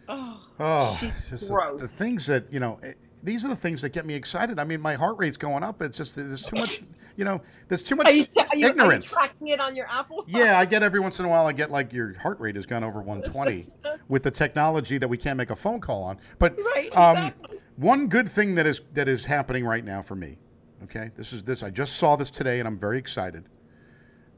[0.09, 1.81] Oh, Oh, the, gross.
[1.81, 2.79] the things that you know.
[2.83, 2.93] eh,
[3.23, 4.59] These are the things that get me excited.
[4.59, 5.81] I mean, my heart rate's going up.
[5.81, 6.83] It's just there's too much.
[7.17, 9.05] You know, there's too much Are you, are, you, are you ignorance.
[9.05, 10.25] tracking it on your Apple?
[10.27, 11.47] Yeah, I get every once in a while.
[11.47, 13.65] I get like your heart rate has gone over 120
[14.09, 16.19] with the technology that we can't make a phone call on.
[16.39, 17.33] But Right, um,
[17.77, 20.39] one good thing that is that is happening right now for me.
[20.85, 21.63] Okay, this is this.
[21.63, 23.45] I just saw this today, and I'm very excited.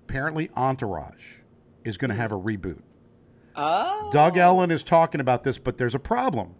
[0.08, 1.36] Apparently, Entourage
[1.84, 2.82] is going to have a reboot.
[3.56, 4.10] Oh.
[4.12, 6.54] Doug Ellin is talking about this, but there's a problem.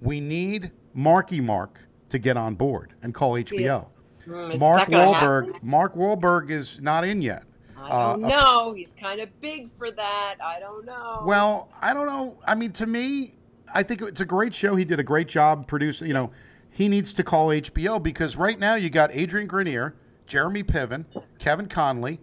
[0.00, 3.88] We need Marky Mark to get on board and call HBO.
[4.26, 5.62] Mm, Mark Wahlberg.
[5.62, 7.44] Mark Wahlberg is not in yet.
[7.78, 8.72] I Uh, don't a- know.
[8.74, 10.36] He's kind of big for that.
[10.42, 11.22] I don't know.
[11.24, 12.36] Well, I don't know.
[12.46, 13.34] I mean, to me,
[13.72, 14.74] I think it's a great show.
[14.76, 16.08] He did a great job producing.
[16.08, 16.30] You know,
[16.70, 19.94] he needs to call HBO because right now you got Adrian Grenier,
[20.26, 21.04] Jeremy Piven,
[21.38, 22.20] Kevin Connolly,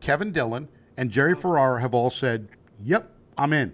[0.00, 2.48] Kevin Dillon, and Jerry Ferrara have all said,
[2.82, 3.72] "Yep, I'm in.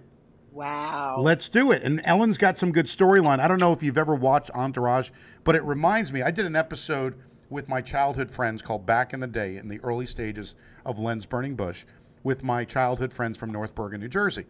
[0.51, 1.17] wow.
[1.19, 3.39] Let's do it." And Ellin's got some good storyline.
[3.39, 5.09] I don't know if you've ever watched Entourage,
[5.43, 6.21] but it reminds me.
[6.21, 7.15] I did an episode
[7.53, 11.25] with my childhood friends called Back in the Day in the early stages of Len's
[11.25, 11.85] Burning Bush
[12.23, 14.45] with my childhood friends from North Bergen, New Jersey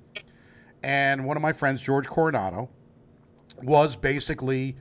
[0.82, 2.70] and one of my friends, George Coronado,
[3.62, 4.76] was basically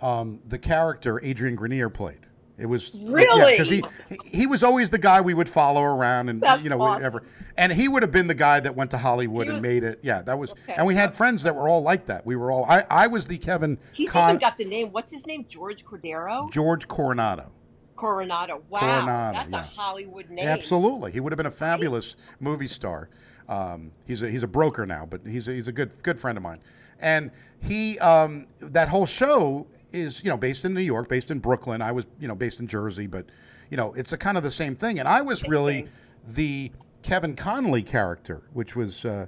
[0.00, 2.20] um, the character Adrian Grenier played.
[2.56, 3.52] It was Really?
[3.54, 3.82] because he
[4.24, 7.02] he was always the guy we would follow around and That's you know awesome.
[7.02, 7.22] whatever.
[7.56, 10.00] And he would have been the guy that went to Hollywood He and made it.
[10.02, 10.52] Yeah, that was.
[10.52, 10.74] Okay.
[10.76, 12.24] And we had friends that were all like that.
[12.26, 12.64] We were all.
[12.68, 14.90] I I was the Kevin He's Con- even got the name.
[14.90, 15.44] What's his name?
[15.48, 16.50] George Cordero?
[16.52, 17.50] George Coronado.
[17.98, 18.62] Coronado.
[18.70, 18.80] Wow.
[18.80, 19.58] Coronado, That's yeah.
[19.58, 20.46] a Hollywood name.
[20.46, 23.08] Absolutely, he would have been a fabulous movie star.
[23.48, 26.38] Um, he's a he's a broker now, but he's a, he's a good good friend
[26.38, 26.58] of mine.
[27.00, 27.30] And
[27.60, 31.82] he um, that whole show is you know based in New York, based in Brooklyn.
[31.82, 33.26] I was you know based in Jersey, but
[33.70, 34.98] you know it's a kind of the same thing.
[34.98, 35.90] And I was really thing.
[36.28, 39.04] the Kevin Connolly character, which was.
[39.04, 39.26] Uh,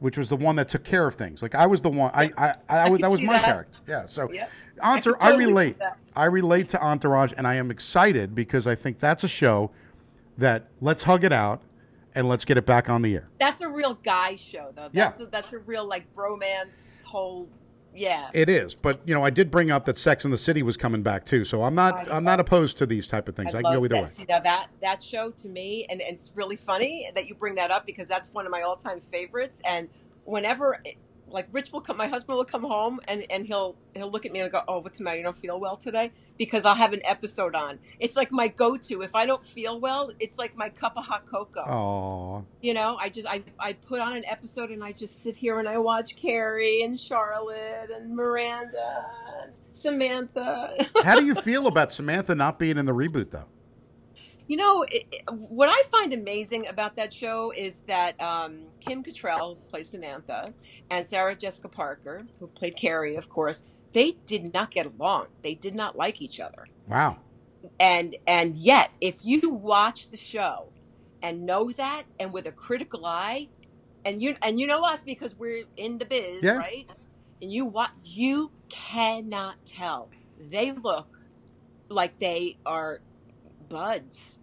[0.00, 1.42] which was the one that took care of things.
[1.42, 2.10] Like I was the one.
[2.14, 3.44] I I, I, was can that was my that.
[3.44, 3.80] character.
[3.86, 4.06] Yeah.
[4.06, 4.48] So, Yeah.
[4.78, 5.76] Entour- I I, totally see relate.
[6.16, 9.70] I relate to Entourage, and I am excited because I think that's a show
[10.38, 11.62] that let's hug it out
[12.14, 13.28] and let's get it back on the air.
[13.38, 14.88] That's a real guy show, though.
[14.92, 15.06] Yeah.
[15.06, 17.48] That's a, that's a real like bromance whole.
[17.94, 18.30] Yeah.
[18.32, 20.76] It is, but you know, I did bring up that Sex in the City was
[20.76, 23.52] coming back too, so I'm not I I'm not opposed to these type of things.
[23.52, 24.02] I, can go either that.
[24.02, 24.04] way.
[24.04, 27.56] See now that that show to me, and, and it's really funny that you bring
[27.56, 29.60] that up because that's one of my all time favorites.
[29.66, 29.88] And
[30.24, 30.80] whenever,
[31.30, 34.32] like Rich will come, my husband will come home and, and he'll he'll look at
[34.32, 35.18] me and go, "Oh, what's the matter?
[35.18, 37.78] You don't feel well today?" Because I'll have an episode on.
[37.98, 39.02] It's like my go to.
[39.02, 41.64] If I don't feel well, it's like my cup of hot cocoa.
[41.66, 45.36] Oh, You know, I just I, I put on an episode and I just sit
[45.36, 49.06] here and I watch Carrie and Charlotte and Miranda
[49.42, 50.74] and Samantha.
[51.04, 53.46] how do you feel about Samantha not being in the reboot though?
[54.50, 59.00] You know, it, it- what I find amazing about that show is that um, Kim
[59.04, 60.52] Cattrall, who plays Samantha,
[60.90, 65.26] and Sarah Jessica Parker, who played Carrie, of course, they did not get along.
[65.44, 66.66] They did not like each other.
[66.88, 67.18] Wow.
[67.78, 70.72] And and yet, if you watch the show
[71.22, 73.50] and know that, and with a critical eye,
[74.04, 76.56] and you and you know us because we're in the biz, Yeah.
[76.56, 76.90] right?
[77.40, 80.10] And you what you cannot tell.
[80.40, 81.06] They look
[81.88, 83.00] like they are
[83.70, 84.40] buds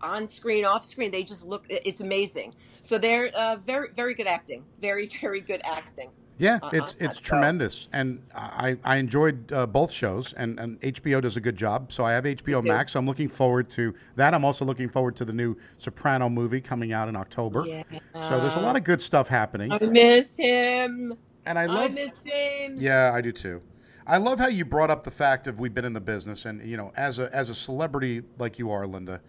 [0.00, 1.10] on screen, off screen.
[1.10, 1.64] They just look.
[1.68, 2.54] It's amazing.
[2.80, 4.64] So they're uh, very very good acting.
[4.80, 6.10] Very very good acting.
[6.40, 10.80] Yeah, Uh-uh, it's it's so- tremendous, and I I enjoyed uh, both shows, and, and
[10.82, 11.90] HBO does a good job.
[11.90, 12.62] So I have HBO.
[12.62, 12.92] Max.
[12.92, 14.34] So I'm looking forward to that.
[14.34, 17.64] I'm also looking forward to the new Soprano movie coming out in October.
[17.66, 17.82] Yeah.
[18.28, 21.16] So there's a lot of good stuff happening, I miss him.
[21.44, 21.94] and I I, love.
[21.96, 22.80] miss James.
[22.80, 23.60] Yeah, I do too.
[24.08, 26.66] I love how you brought up the fact of we've been in the business, and
[26.68, 29.20] you know, as a as a celebrity like you are, Linda,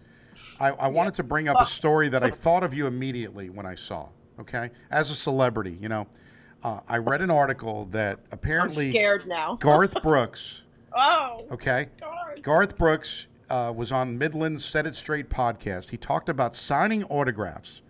[0.58, 3.66] I, I wanted to bring up a story that I thought of you immediately when
[3.66, 4.08] I saw.
[4.40, 6.06] Okay, as a celebrity, you know,
[6.64, 9.56] uh, I read an article that I'm apparently scared now.
[9.60, 10.62] Garth Brooks.
[10.96, 12.42] Oh, Okay, God.
[12.42, 15.90] Garth Brooks uh, was on Midland's Set It Straight podcast.
[15.90, 17.82] He talked about signing autographs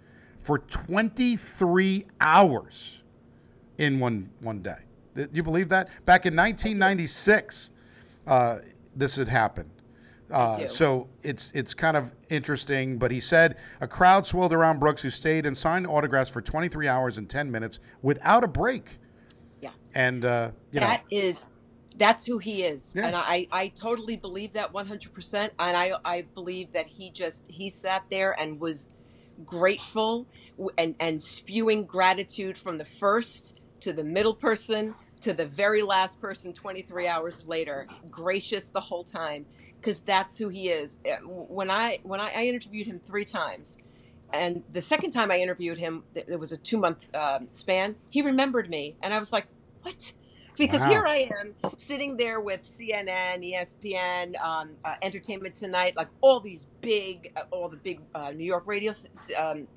[0.42, 3.00] for 23 hours
[3.78, 4.78] in one one day.
[5.32, 5.88] You believe that?
[6.04, 7.70] Back in 1996,
[8.26, 8.58] uh,
[8.94, 9.70] this had happened.
[10.30, 15.02] Uh, so it's it's kind of interesting, but he said a crowd swelled around Brooks,
[15.02, 19.00] who stayed and signed autographs for 23 hours and 10 minutes without a break.
[19.60, 19.70] Yeah.
[19.92, 21.50] And uh, you know, is
[21.96, 25.52] that's who he is, and I, I totally believe that one hundred percent.
[25.58, 28.90] And I, I believe that he just he sat there and was
[29.44, 30.26] grateful
[30.78, 36.20] and and spewing gratitude from the first to the middle person to the very last
[36.20, 39.46] person 23 hours later gracious the whole time
[39.80, 43.78] because that's who he is Uh, when i when I, I interviewed him three times
[44.32, 48.22] and the second time i interviewed him it was a two month um, span he
[48.22, 49.48] remembered me and i was like
[49.82, 50.12] what
[50.58, 50.84] because Wow.
[50.84, 56.68] here i am sitting there with cnn espn um, uh, entertainment tonight like all these
[56.82, 58.92] big uh, all the big uh, new york radio
[59.38, 59.68] um,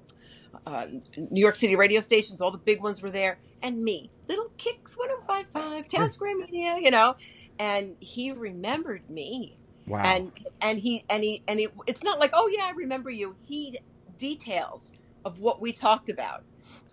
[0.65, 4.51] uh, New York City radio stations, all the big ones were there, and me, Little
[4.57, 7.15] Kicks 1055, Town Square Media, you know,
[7.59, 9.57] and he remembered me,
[9.87, 10.01] wow.
[10.05, 10.31] and
[10.61, 13.37] and he and he and he, it's not like oh yeah I remember you.
[13.43, 13.79] He
[14.17, 14.93] details
[15.25, 16.43] of what we talked about,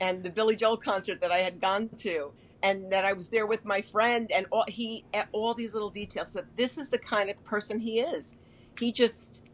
[0.00, 3.46] and the Billy Joel concert that I had gone to, and that I was there
[3.46, 6.32] with my friend, and all he all these little details.
[6.32, 8.36] So this is the kind of person he is.
[8.78, 9.44] He just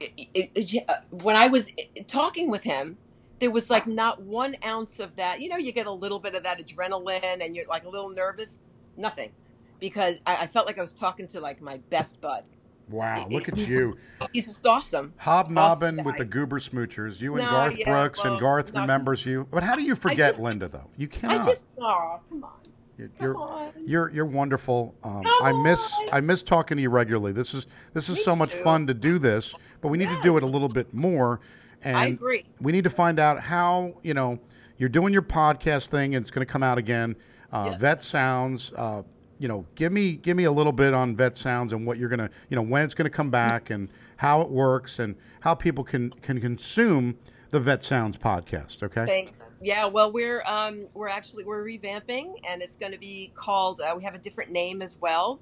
[0.00, 0.12] it-
[0.54, 1.70] it- when I was
[2.08, 2.98] talking with him,
[3.42, 5.40] there was like not one ounce of that.
[5.40, 8.10] You know, you get a little bit of that adrenaline and you're like a little
[8.10, 8.60] nervous.
[8.96, 9.32] Nothing.
[9.80, 12.44] Because I, I felt like I was talking to like my best bud.
[12.88, 13.26] wow.
[13.28, 13.80] Look at He's you.
[13.80, 13.98] just-
[14.32, 15.12] He's just awesome.
[15.16, 16.24] Hobnobbing Awesome with the.
[16.24, 17.20] Goober Smoochers.
[17.20, 19.48] You and No, Garth yeah, Brooks, and Garth no, remembers you.
[19.50, 20.88] But how do you forget just- Linda, though?
[20.96, 21.40] You cannot.
[21.40, 22.50] I just, oh, come on.
[22.96, 23.72] You're you're, on.
[23.84, 24.94] you're you're wonderful.
[25.02, 26.06] Um, I miss on.
[26.12, 27.32] I miss talking to you regularly.
[27.32, 30.36] This is this is so much fun to do this, but we need to do
[30.36, 31.40] it a little bit more.
[31.82, 32.44] And I agree.
[32.60, 34.38] we need to find out how you know
[34.78, 37.16] you're doing your podcast thing, and it's going to come out again.
[37.52, 37.78] Uh, Yeah.
[37.78, 38.72] Vet Sounds.
[38.76, 39.02] Uh,
[39.38, 42.08] you know, give me give me a little bit on Vet Sounds and what you're
[42.08, 45.82] gonna, you know, when it's gonna come back and how it works and how people
[45.82, 47.18] can can consume
[47.50, 48.82] the Vet Sounds podcast.
[48.84, 49.04] Okay.
[49.04, 49.58] Thanks.
[49.60, 53.80] Yeah, well, we're um, we're actually we're revamping, and it's going to be called.
[53.80, 55.40] Uh, we have a different name as well.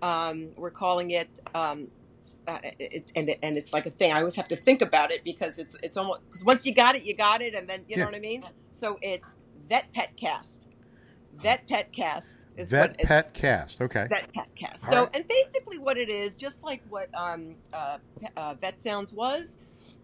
[0.00, 1.40] Um, we're calling it.
[1.54, 1.88] Um,
[2.78, 4.12] it's and it, and it's like a thing.
[4.12, 6.96] I always have to think about it because it's it's almost because once you got
[6.96, 8.06] it, you got it, and then you know Yeah.
[8.06, 8.44] what I mean.
[8.70, 10.68] So it's Vet Pet Cast.
[11.34, 13.80] Vet Pet Cast is Vet what Pet Cast.
[13.82, 14.10] Okay.
[14.10, 14.84] Vet Pet Cast.
[14.84, 15.10] All So, right.
[15.14, 17.98] and basically, what it is, just like what um, uh,
[18.36, 19.58] uh, Vet Sounds was,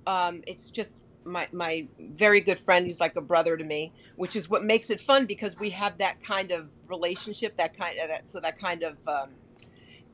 [0.06, 2.86] um, it's just my my very good friend.
[2.86, 5.98] He's like a brother to me, which is what makes it fun because we have
[5.98, 8.26] that kind of relationship, that kind of that.
[8.28, 8.98] So that kind of.
[9.06, 9.36] Um,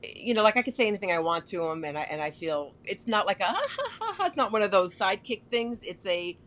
[0.03, 2.31] you know, like I could say anything I want to him, and I and I
[2.31, 4.25] feel it's not like a ha ha ha.
[4.25, 5.83] It's not one of those sidekick things.
[5.83, 6.37] It's a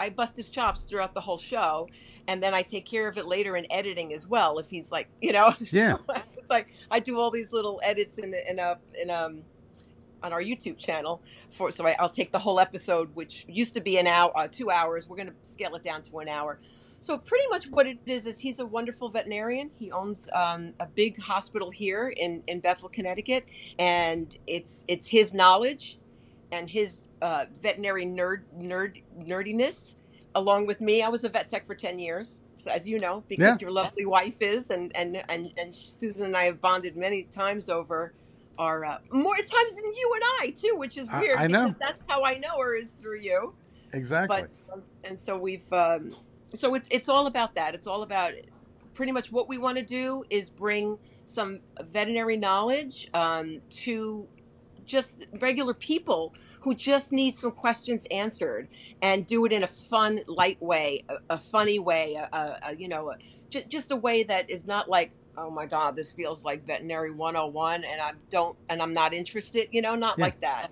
[0.00, 1.88] I bust his chops throughout the whole show,
[2.26, 4.58] and then I take care of it later in editing as well.
[4.58, 5.96] If he's like, you know, Yeah.
[6.06, 9.42] So it's like I do all these little edits in in a in um
[10.22, 13.80] on our YouTube channel for so I, I'll take the whole episode, which used to
[13.80, 15.08] be an hour, uh, two hours.
[15.08, 16.58] We're going to scale it down to an hour.
[17.00, 19.70] So pretty much what it is is he's a wonderful veterinarian.
[19.78, 23.44] He owns um, a big hospital here in in Bethel, Connecticut,
[23.78, 25.98] and it's it's his knowledge
[26.50, 29.94] and his uh, veterinary nerd nerd nerdiness
[30.34, 31.02] along with me.
[31.02, 33.56] I was a vet tech for ten years, so as you know, because Yeah.
[33.60, 37.68] your lovely wife is, and and and and Susan and I have bonded many times
[37.68, 38.12] over
[38.58, 41.62] our uh, more times than you and I too, which is I- weird I know.
[41.64, 43.54] because that's how I know her is through you.
[43.92, 44.42] Exactly.
[44.42, 46.10] But um, and so we've um,
[46.48, 47.74] so it's it's all about that.
[47.74, 48.32] It's all about
[48.94, 51.60] pretty much what we want to do is bring some
[51.92, 54.26] veterinary knowledge um, to
[54.86, 58.68] just regular people who just need some questions answered
[59.02, 62.76] and do it in a fun light way a, a funny way a, a, a
[62.76, 63.12] you know
[63.50, 67.10] j- just a way that is not like oh my god this feels like veterinary
[67.10, 70.24] 101 and i don't and i'm not interested you know not Yeah.
[70.24, 70.68] like that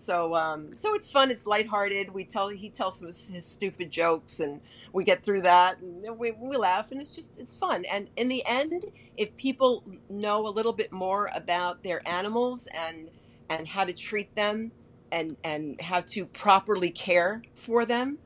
[0.00, 4.40] so um so it's fun it's lighthearted we tell he tells some his stupid jokes
[4.40, 4.60] and
[4.94, 8.28] we get through that and we, we laugh and it's just it's fun and in
[8.28, 8.84] the end
[9.16, 13.10] if people know a little bit more about their animals and
[13.50, 14.72] and how to treat them
[15.12, 18.18] and and how to properly care for them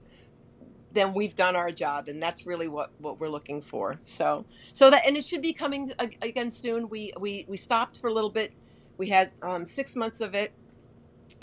[0.93, 4.01] then we've done our job, and that's really what what we're looking for.
[4.05, 6.89] So so that and it should be coming again soon.
[6.89, 8.53] We we we stopped for a little bit.
[8.99, 10.55] We had um, six months of it,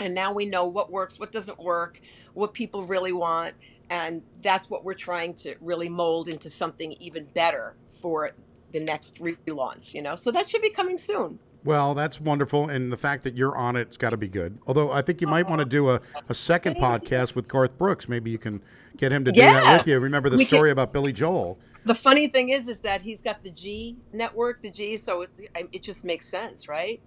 [0.00, 2.00] and now we know what works, what doesn't work,
[2.34, 3.54] what people really want,
[3.90, 8.30] and that's what we're trying to really mold into something even better for
[8.72, 9.94] the next relaunch.
[9.94, 11.38] You know, so that should be coming soon.
[11.64, 14.58] Well, that's wonderful, and the fact that you're on it's got to be good.
[14.66, 18.08] Although I think you might want to do a, a second podcast with Garth Brooks.
[18.08, 18.60] Maybe you can
[18.96, 19.98] get him to do that with you.
[20.00, 21.58] Remember the We can- story about Billy Joel?
[21.84, 25.30] The funny thing is, is that he's got the G network, the G, so it,
[25.72, 27.00] it just makes sense, right?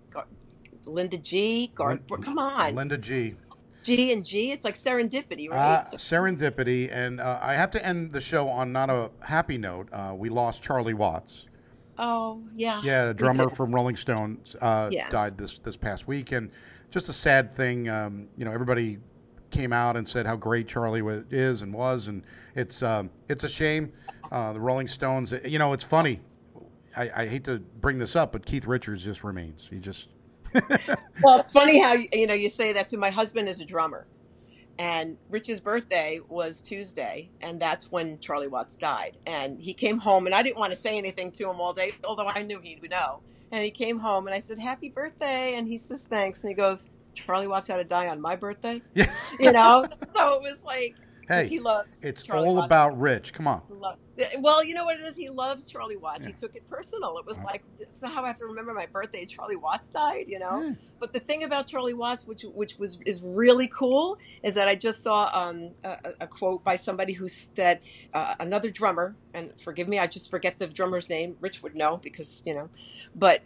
[0.85, 3.35] Linda G, Garth, Brooks, come on, Linda G.
[3.83, 5.83] G and G, it's like serendipity, Uh, right?
[5.83, 9.89] So- serendipity, and uh, I have to end the show on not a happy note.
[9.93, 11.45] Uh, we lost Charlie Watts.
[11.97, 15.07] oh yeah, Yeah, a drummer from Rolling Stones uh, Yeah.
[15.09, 16.49] died this this past week, and
[16.89, 17.87] just a sad thing.
[17.89, 18.97] Um, you know, everybody
[19.51, 22.23] came out and said how great Charlie is and was, and
[22.55, 23.93] it's um, it's a shame.
[24.31, 25.31] Uh, the Rolling Stones.
[25.45, 26.21] You know, it's funny.
[26.97, 29.67] I, I hate to bring this up, but Keith Richards just remains.
[29.69, 30.07] He just
[31.23, 32.97] Well, it's funny how you know you say that too.
[32.97, 34.05] My husband is a drummer,
[34.77, 39.17] and Rich's birthday was Tuesday, and that's when Charlie Watts died.
[39.25, 41.93] And he came home, and I didn't want to say anything to him all day,
[42.03, 43.21] although I knew he would know.
[43.51, 46.55] And he came home, and I said, "Happy birthday!" And he says, "Thanks." And he
[46.55, 49.13] goes, "Charlie Watts had to die on my birthday," yeah.
[49.39, 49.85] you know.
[50.15, 50.97] so it was like,
[51.27, 52.03] Hey, he loves.
[52.03, 52.65] it's Charlie all Watts.
[52.65, 53.33] about Rich.
[53.33, 53.61] Come on.
[54.39, 55.17] Well, you know what it is?
[55.17, 56.23] He loves Charlie Watts.
[56.23, 57.17] He took it personal.
[57.17, 57.43] It was Uh.
[57.43, 59.25] like, so how I have to remember my birthday.
[59.25, 60.61] Charlie Watts died, you know.
[60.61, 60.73] Yeah.
[60.99, 64.75] But the thing about Charlie Watts, which which was is really cool, is that I
[64.75, 67.79] just saw um, a, a- a quote by somebody who said
[68.13, 71.35] uh, another drummer, and forgive me, I just forget the drummer's name.
[71.41, 72.69] Rich would know because you know,
[73.15, 73.45] but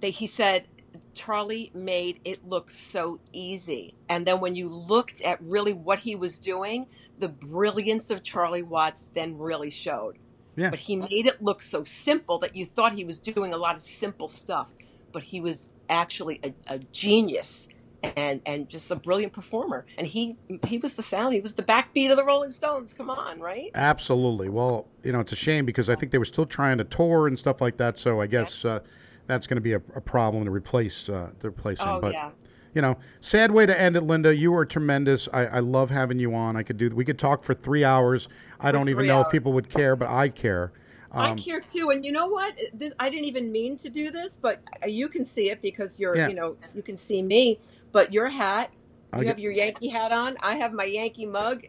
[0.00, 0.68] they, he said
[1.14, 3.94] Charlie made it look so easy.
[4.08, 6.86] And then when you looked at really what he was doing,
[7.18, 10.18] the brilliance of Charlie Watts then really showed.
[10.56, 10.70] Yeah.
[10.70, 13.74] But he made it look so simple that you thought he was doing a lot
[13.74, 14.72] of simple stuff,
[15.12, 17.68] but he was actually a, a genius
[18.16, 19.86] and and just a brilliant performer.
[19.96, 20.36] And he
[20.66, 22.94] he was the sound, he was the backbeat of the Rolling Stones.
[22.94, 23.70] Come on, right?
[23.74, 24.48] Absolutely.
[24.48, 27.26] Well, you know, it's a shame because I think they were still trying to tour
[27.26, 27.98] and stuff like that.
[27.98, 28.80] So I guess uh,
[29.26, 31.88] that's going to be a, a problem to replace uh, to replace him.
[31.88, 32.30] Oh but yeah.
[32.74, 34.34] you know, sad way to end it, Linda.
[34.34, 35.28] You are tremendous.
[35.32, 36.56] I, I love having you on.
[36.56, 36.90] I could do.
[36.90, 38.28] We could talk for three hours.
[38.60, 40.72] I don't even know if people would care, but I care.
[41.12, 42.58] I Um, care too, and you know what?
[42.72, 46.16] This I didn't even mean to do this, but you can see it because you're,
[46.16, 46.28] Yeah.
[46.28, 47.60] you know, you can see me.
[47.92, 48.72] But your hat,
[49.12, 50.36] I you get- have your Yankee hat on.
[50.42, 51.66] I have my Yankee mug.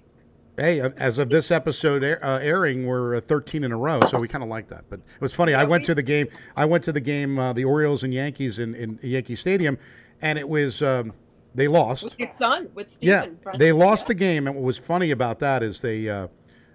[0.58, 4.00] Hey, uh, as of this episode air, uh, airing, we're uh, 13 in a row,
[4.10, 4.86] so we kind of like that.
[4.90, 5.54] But it was funny.
[5.54, 6.28] I went we- to the game.
[6.56, 9.78] I went to the game, uh, the Orioles and Yankees in, in Yankee Stadium,
[10.22, 11.12] and it was um,
[11.54, 12.04] they lost.
[12.06, 13.40] With your son, with Yeah, Stephen.
[13.44, 13.60] right?
[13.60, 14.08] they lost Yeah.
[14.10, 16.28] the game, and what was funny about that is they uh,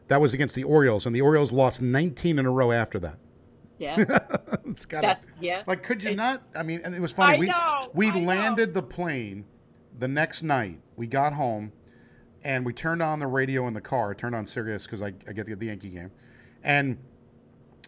[0.09, 3.19] that was against the Orioles, and the Orioles lost 19 in a row after that.
[3.79, 3.97] Yeah,
[4.67, 5.63] it's got that's yeah.
[5.67, 6.43] like, could you it's- not?
[6.55, 7.37] I mean, and it was funny.
[7.37, 8.27] I we know, we I know.
[8.27, 9.47] landed the plane
[9.99, 10.81] the next night.
[10.97, 11.73] We got home,
[12.45, 14.15] and we turned on the radio in the car.
[14.15, 16.11] Turned on Sirius because I, I get the, the Yankee game,
[16.63, 16.99] and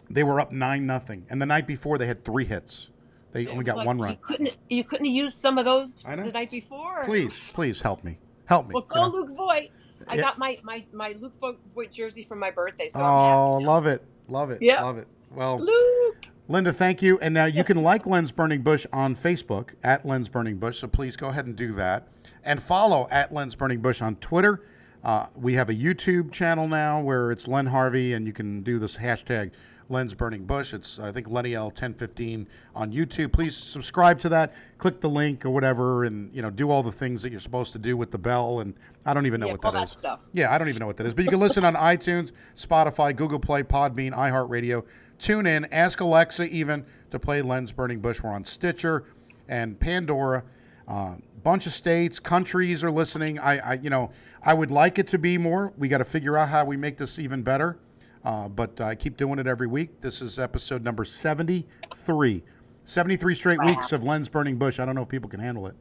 [0.09, 1.25] they were up nine nothing.
[1.29, 2.89] And the night before, they had three hits.
[3.31, 4.17] They only got like one You run.
[4.21, 6.23] couldn't you couldn't used some of those I know.
[6.23, 7.03] the night before.
[7.05, 8.19] Please, please help me.
[8.45, 8.73] Help me.
[8.75, 9.07] Well, you know?
[9.07, 9.69] Luke Voit.
[10.07, 10.21] I Yeah.
[10.21, 11.33] got my my my Luke
[11.73, 14.03] Voit, jersey for my birthday, so Oh, love it.
[14.27, 14.61] Love it.
[14.61, 14.83] Yeah.
[14.83, 15.07] Love it.
[15.31, 16.25] Well, Luke.
[16.49, 17.17] Linda, thank you.
[17.19, 20.77] And now you can like Lens Burning Bush on Facebook at Lens Burning Bush.
[20.77, 22.07] So please go ahead and do that.
[22.43, 24.61] And follow at Lens Burning Bush on Twitter.
[25.03, 28.79] Uh, we have a YouTube channel now where it's Len Harvey, and you can do
[28.79, 29.51] this hashtag
[29.89, 30.73] Lens Burning Bush.
[30.73, 33.31] It's, I think, Lenny L 1015 on YouTube.
[33.33, 34.53] Please subscribe to that.
[34.77, 37.73] Click the link or whatever, and you know, do all the things that you're supposed
[37.73, 38.59] to do with the bell.
[38.61, 38.73] And
[39.05, 39.93] I don't even know Yeah, what all that that is.
[39.95, 40.21] stuff.
[40.31, 41.15] Yeah, I don't even know what that is.
[41.15, 44.85] But you can listen on iTunes, Spotify, Google Play, Podbean, iHeartRadio.
[45.19, 48.21] Tune in, ask Alexa even to play Lens Burning Bush.
[48.21, 49.03] We're on Stitcher
[49.47, 50.43] and Pandora.
[50.87, 53.39] Uh, bunch of states, countries are listening.
[53.39, 55.73] I, I, you know, I would like it to be more.
[55.77, 57.77] We got to figure out how we make this even better.
[58.23, 59.99] Uh, but I keep doing it every week.
[60.01, 62.43] This is episode number 73.
[62.85, 64.79] 73 straight weeks of Lens Burning Bush.
[64.79, 65.75] I don't know if people can handle it.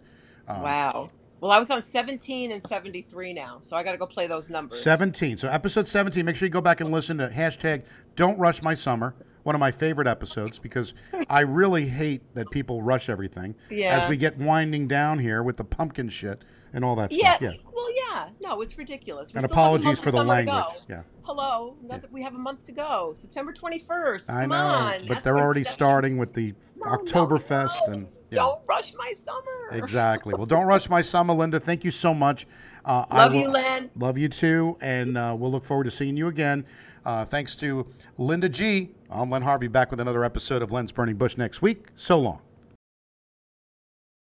[0.49, 1.11] Um, wow.
[1.41, 4.49] Well, I was on 17 and 73 now, so I got to go play those
[4.49, 4.81] numbers.
[4.83, 5.37] 17.
[5.37, 7.83] So episode 17, make sure you go back and listen to hashtag
[8.15, 9.15] don't rush my summer.
[9.43, 10.95] One of my favorite episodes because
[11.29, 13.55] I really hate that people rush everything.
[13.71, 13.99] Yeah.
[14.03, 16.43] As we get winding down here with the pumpkin shit.
[16.75, 17.43] and all that Yeah, stuff.
[17.43, 17.61] Yeah.
[17.75, 18.29] well, yeah.
[18.41, 19.35] No, it's ridiculous.
[19.35, 20.65] We And still have a apologies for the language.
[20.89, 21.03] Yeah.
[21.25, 23.13] Hello, nothing, we have a month to go.
[23.15, 24.31] September 21st.
[24.31, 24.93] I Come know, on.
[25.01, 27.93] but That's they're already starting with the No, no, Oktoberfest no.
[27.93, 28.37] and yeah.
[28.37, 29.69] Don't rush my summer.
[29.73, 30.33] Exactly.
[30.35, 31.61] Well, don't rush my summer, Linda.
[31.61, 32.47] Thank you so much.
[32.87, 33.91] Uh, I Love you, will- Len.
[33.97, 36.65] Love you too, and uh, we'll look forward to seeing you again.
[37.05, 37.87] Uh, thanks to
[38.17, 38.93] Linda G.
[39.15, 41.89] I'm Len Harvey, back with another episode of Len's Burning Bush next week.
[41.95, 42.41] So long.